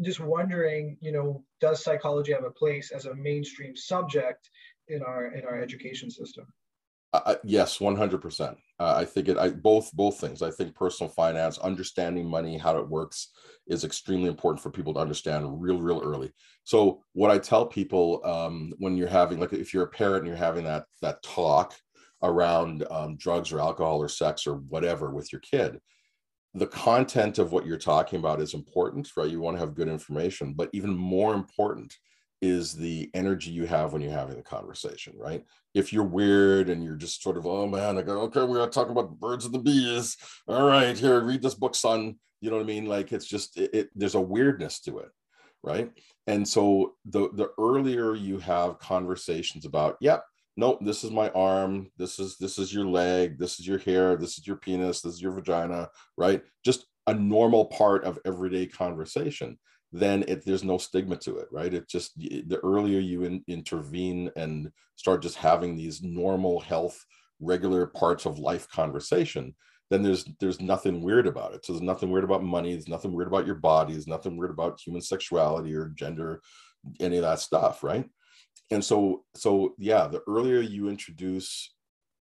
[0.02, 4.48] just wondering, you know, does psychology have a place as a mainstream subject
[4.88, 6.46] in our in our education system?
[7.14, 8.58] Uh, yes, one hundred percent.
[8.80, 9.38] I think it.
[9.38, 10.42] I both both things.
[10.42, 13.30] I think personal finance, understanding money, how it works,
[13.68, 16.32] is extremely important for people to understand real, real early.
[16.64, 20.28] So, what I tell people um, when you're having, like, if you're a parent and
[20.28, 21.76] you're having that that talk
[22.24, 25.80] around um, drugs or alcohol or sex or whatever with your kid,
[26.56, 29.30] the content of what you're talking about is important, right?
[29.30, 31.96] You want to have good information, but even more important
[32.44, 35.46] is the energy you have when you're having the conversation, right?
[35.74, 38.70] If you're weird and you're just sort of, oh man, I go, okay, we're gonna
[38.70, 40.18] talk about the birds and the bees.
[40.46, 42.16] All right, here, read this book, son.
[42.42, 42.86] You know what I mean?
[42.86, 45.10] Like it's just it, it there's a weirdness to it,
[45.64, 45.90] right?
[46.28, 50.26] And so the the earlier you have conversations about, yep,
[50.58, 54.18] nope, this is my arm, this is this is your leg, this is your hair,
[54.18, 56.44] this is your penis, this is your vagina, right?
[56.66, 59.58] Just a normal part of everyday conversation
[59.94, 61.72] then it, there's no stigma to it, right?
[61.72, 67.00] It just the earlier you in, intervene and start just having these normal health,
[67.40, 69.54] regular parts of life conversation,
[69.92, 71.64] then there's there's nothing weird about it.
[71.64, 72.72] So there's nothing weird about money.
[72.72, 73.94] There's nothing weird about your body.
[73.94, 76.42] There's nothing weird about human sexuality or gender,
[77.00, 78.10] any of that stuff, right?
[78.72, 81.72] And so so yeah, the earlier you introduce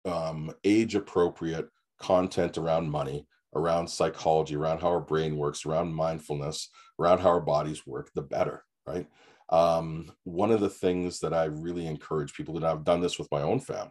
[0.05, 6.69] um, age appropriate content around money, around psychology, around how our brain works, around mindfulness,
[6.99, 9.07] around how our bodies work, the better, right?
[9.51, 13.31] Um, one of the things that I really encourage people, and I've done this with
[13.31, 13.91] my own family,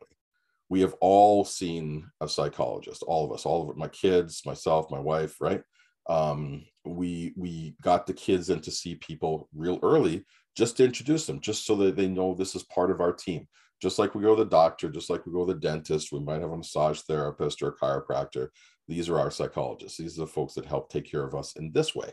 [0.70, 4.99] we have all seen a psychologist, all of us, all of my kids, myself, my
[4.99, 5.62] wife, right?
[6.08, 10.26] um, we we got the kids in to see people real early
[10.56, 13.47] just to introduce them just so that they know this is part of our team
[13.82, 16.20] just like we go to the doctor just like we go to the dentist we
[16.20, 18.49] might have a massage therapist or a chiropractor
[18.88, 21.72] these are our psychologists these are the folks that help take care of us in
[21.74, 22.12] this way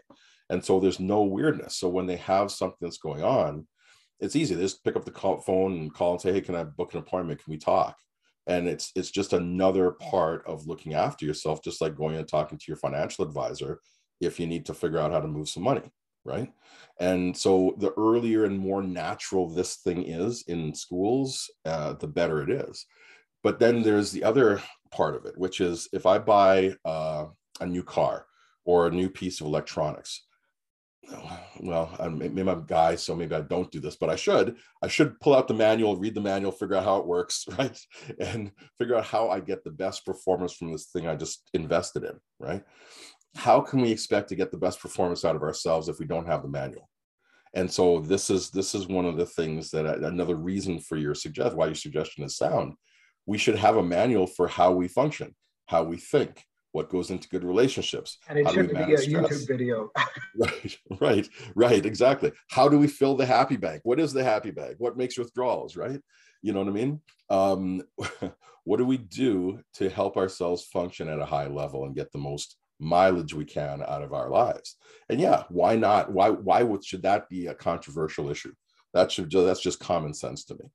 [0.50, 1.76] and so there's no weirdness.
[1.76, 3.66] So when they have something that's going on
[4.22, 4.54] it's easy.
[4.54, 6.94] They just pick up the call, phone and call and say hey can i book
[6.94, 7.42] an appointment?
[7.42, 7.96] Can we talk?
[8.46, 12.56] And it's it's just another part of looking after yourself just like going and talking
[12.56, 13.80] to your financial advisor
[14.20, 15.92] if you need to figure out how to move some money
[16.24, 16.52] right?
[17.00, 22.42] And so the earlier and more natural this thing is in schools uh, the better
[22.42, 22.86] it is.
[23.42, 24.62] But then there's the other
[24.92, 27.24] part of it which is if i buy uh,
[27.60, 28.26] a new car
[28.64, 30.22] or a new piece of electronics
[31.60, 34.56] well, I'm, maybe I'm a guy, so maybe I don't do this, but I should.
[34.82, 37.78] I should pull out the manual, read the manual, figure out how it works, right?
[38.18, 42.04] And figure out how I get the best performance from this thing I just invested
[42.04, 42.62] in, right?
[43.34, 46.26] How can we expect to get the best performance out of ourselves if we don't
[46.26, 46.88] have the manual?
[47.54, 50.96] And so this is this is one of the things that I, another reason for
[50.96, 52.74] your suggest why your suggestion is sound.
[53.26, 55.34] We should have a manual for how we function,
[55.66, 56.42] how we think,
[56.72, 58.18] what goes into good relationships?
[58.28, 59.06] And it should be a stress?
[59.06, 59.90] youtube video.
[60.36, 62.32] Right right right exactly.
[62.50, 65.76] How do we fill the happy bank what is the happy bank what makes withdrawals
[65.76, 66.00] right?
[66.40, 67.00] You know what i mean?
[67.30, 67.82] Um,
[68.64, 72.18] what do we do to help ourselves function at a high level and get the
[72.18, 74.76] most mileage we can out of our lives?
[75.08, 76.10] And yeah why not?
[76.10, 78.52] Why why would, should that be a controversial issue?
[78.94, 80.70] That should that's just common sense to me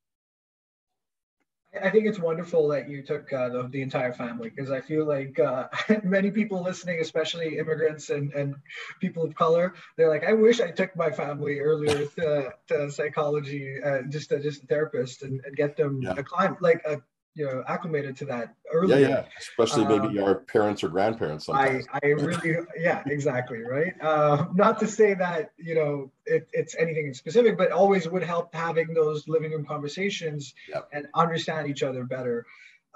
[1.83, 5.05] I think it's wonderful that you took uh, the, the, entire family because I feel
[5.05, 5.67] like uh,
[6.03, 8.55] many people listening, especially immigrants and, and
[8.99, 13.81] people of color, they're like, I wish I took my family earlier to, to psychology,
[13.83, 16.13] uh, just a, just a therapist and, and get them yeah.
[16.17, 17.01] a client, like a
[17.37, 18.99] you know acclimated to that earlier.
[18.99, 19.23] Yeah, yeah.
[19.39, 21.45] Especially maybe um, our parents or grandparents.
[21.45, 21.85] Sometimes.
[21.93, 23.93] I, I really, yeah, exactly, right.
[24.01, 28.53] Uh, not to say that you know it, it's anything specific, but always would help
[28.55, 30.89] having those living room conversations yep.
[30.91, 32.45] and understand each other better.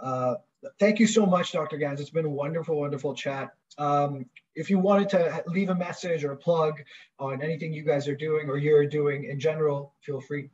[0.02, 0.36] Uh,
[0.80, 1.78] thank you so much, Dr.
[1.78, 2.02] Ganz.
[2.02, 3.52] It's been a wonderful, wonderful chat.
[3.78, 4.26] Um,
[4.56, 6.82] if you wanted to leave a message or a plug
[7.20, 10.50] on anything you guys are doing or you're doing in general, feel free.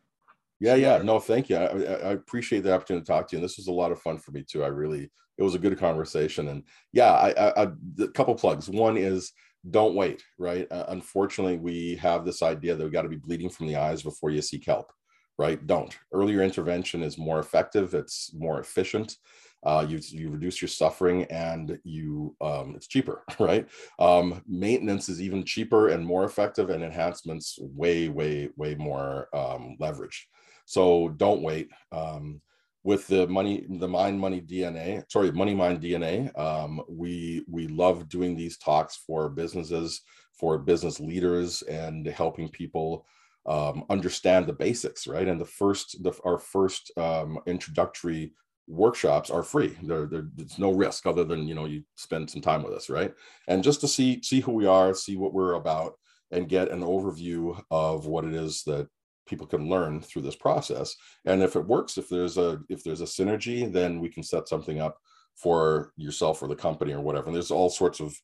[0.59, 0.97] Yeah, yeah.
[0.99, 1.55] No, thank you.
[1.55, 3.37] I, I, appreciate the opportunity to talk to you.
[3.37, 4.63] And this was a lot of fun for me too.
[4.63, 6.47] I really, it was a good conversation.
[6.47, 7.67] And yeah, I, I, I
[7.99, 8.67] a couple plugs.
[8.69, 9.33] One is
[9.69, 10.67] don't wait, right?
[10.71, 14.01] Uh, unfortunately, we have this idea that we got to be bleeding from the eyes
[14.01, 14.91] before you seek help,
[15.37, 15.65] right?
[15.67, 15.95] Don't.
[16.11, 17.93] Earlier intervention is more effective.
[17.93, 19.17] It's more efficient.
[19.63, 23.67] Uh, you you reduce your suffering and you um, it's cheaper, right?
[23.99, 29.75] Um, maintenance is even cheaper and more effective, and enhancements way way way more um,
[29.81, 30.21] leveraged.
[30.67, 31.69] So don't wait.
[31.93, 32.41] Um,
[32.83, 38.09] with the money, the mind money DNA, sorry, money mind DNA, um, we we love
[38.09, 40.01] doing these talks for businesses,
[40.33, 43.05] for business leaders, and helping people
[43.45, 45.27] um, understand the basics, right?
[45.27, 48.33] And the first, the, our first um, introductory
[48.67, 49.77] workshops are free.
[49.83, 53.13] There, there's no risk other than you know you spend some time with us, right?
[53.47, 55.93] And just to see see who we are, see what we're about,
[56.31, 58.89] and get an overview of what it is that
[59.27, 60.95] people can learn through this process.
[61.25, 64.47] And if it works if there's a if there's a synergy then we can set
[64.47, 64.97] something up
[65.35, 67.27] for yourself or the company or whatever.
[67.27, 68.15] And there's all sorts of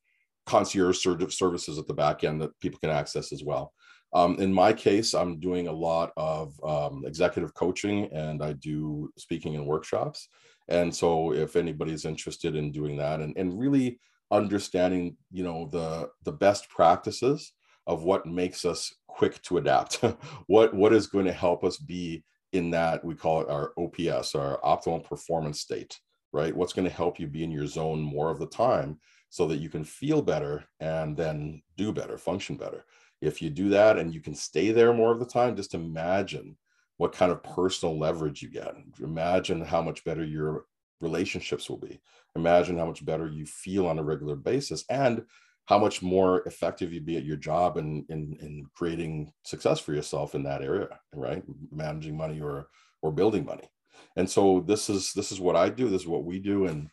[0.46, 3.74] concierge services at the back end that people can access as well.
[4.14, 9.12] Um, in my case i'm doing a lot of um, executive coaching and i do
[9.18, 10.30] speaking and workshops.
[10.70, 14.00] And so if anybody's interested in doing that and, and really
[14.34, 17.54] understanding you know the the best practices
[17.86, 20.04] of what makes us quick to adapt.
[20.48, 24.36] What what is going to help us be in that we call it our ops
[24.36, 26.00] our optimal performance state
[26.34, 26.56] right?
[26.56, 29.00] What's going to help you be in your zone more of the time
[29.30, 32.86] so that you can feel better and then do better function better.
[33.22, 36.58] If you do that and you can stay there more of the time just imagine
[36.98, 38.76] what kind of personal leverage you get.
[39.02, 40.66] Imagine how much better your
[41.02, 42.02] relationships will be.
[42.36, 44.84] Imagine how much better you feel on a regular basis.
[44.90, 45.24] And
[45.66, 49.80] how much more effective you'd be at your job and in, in, in creating success
[49.80, 51.44] for yourself in that area, right?
[51.72, 52.68] Managing money or
[53.02, 53.70] or building money.
[54.16, 55.90] And so this is this is what I do.
[55.90, 56.90] This is what we do, and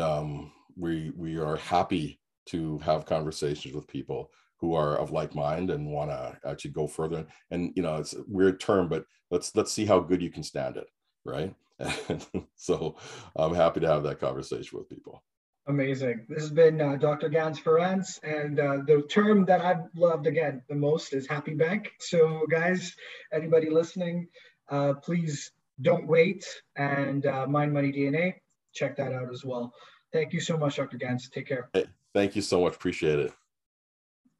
[0.00, 5.70] um, we we are happy to have conversations with people who are of like mind
[5.70, 7.26] and want to actually go further.
[7.50, 10.42] And you know, it's a weird term, but let's let's see how good you can
[10.42, 10.86] stand it,
[11.24, 11.54] right?
[12.56, 12.96] so
[13.36, 15.22] I'm happy to have that conversation with people.
[15.66, 16.26] Amazing.
[16.28, 17.30] This has been uh, Dr.
[17.30, 21.90] Ganz Ferrance, and uh, the term that I've loved again the most is happy bank.
[22.00, 22.94] So, guys,
[23.32, 24.28] anybody listening,
[24.68, 26.44] uh, please don't wait
[26.76, 28.34] and uh, Mind Money DNA.
[28.74, 29.72] Check that out as well.
[30.12, 30.98] Thank you so much, Dr.
[30.98, 31.30] Ganz.
[31.30, 31.70] Take care.
[32.12, 32.74] Thank you so much.
[32.74, 33.32] Appreciate it.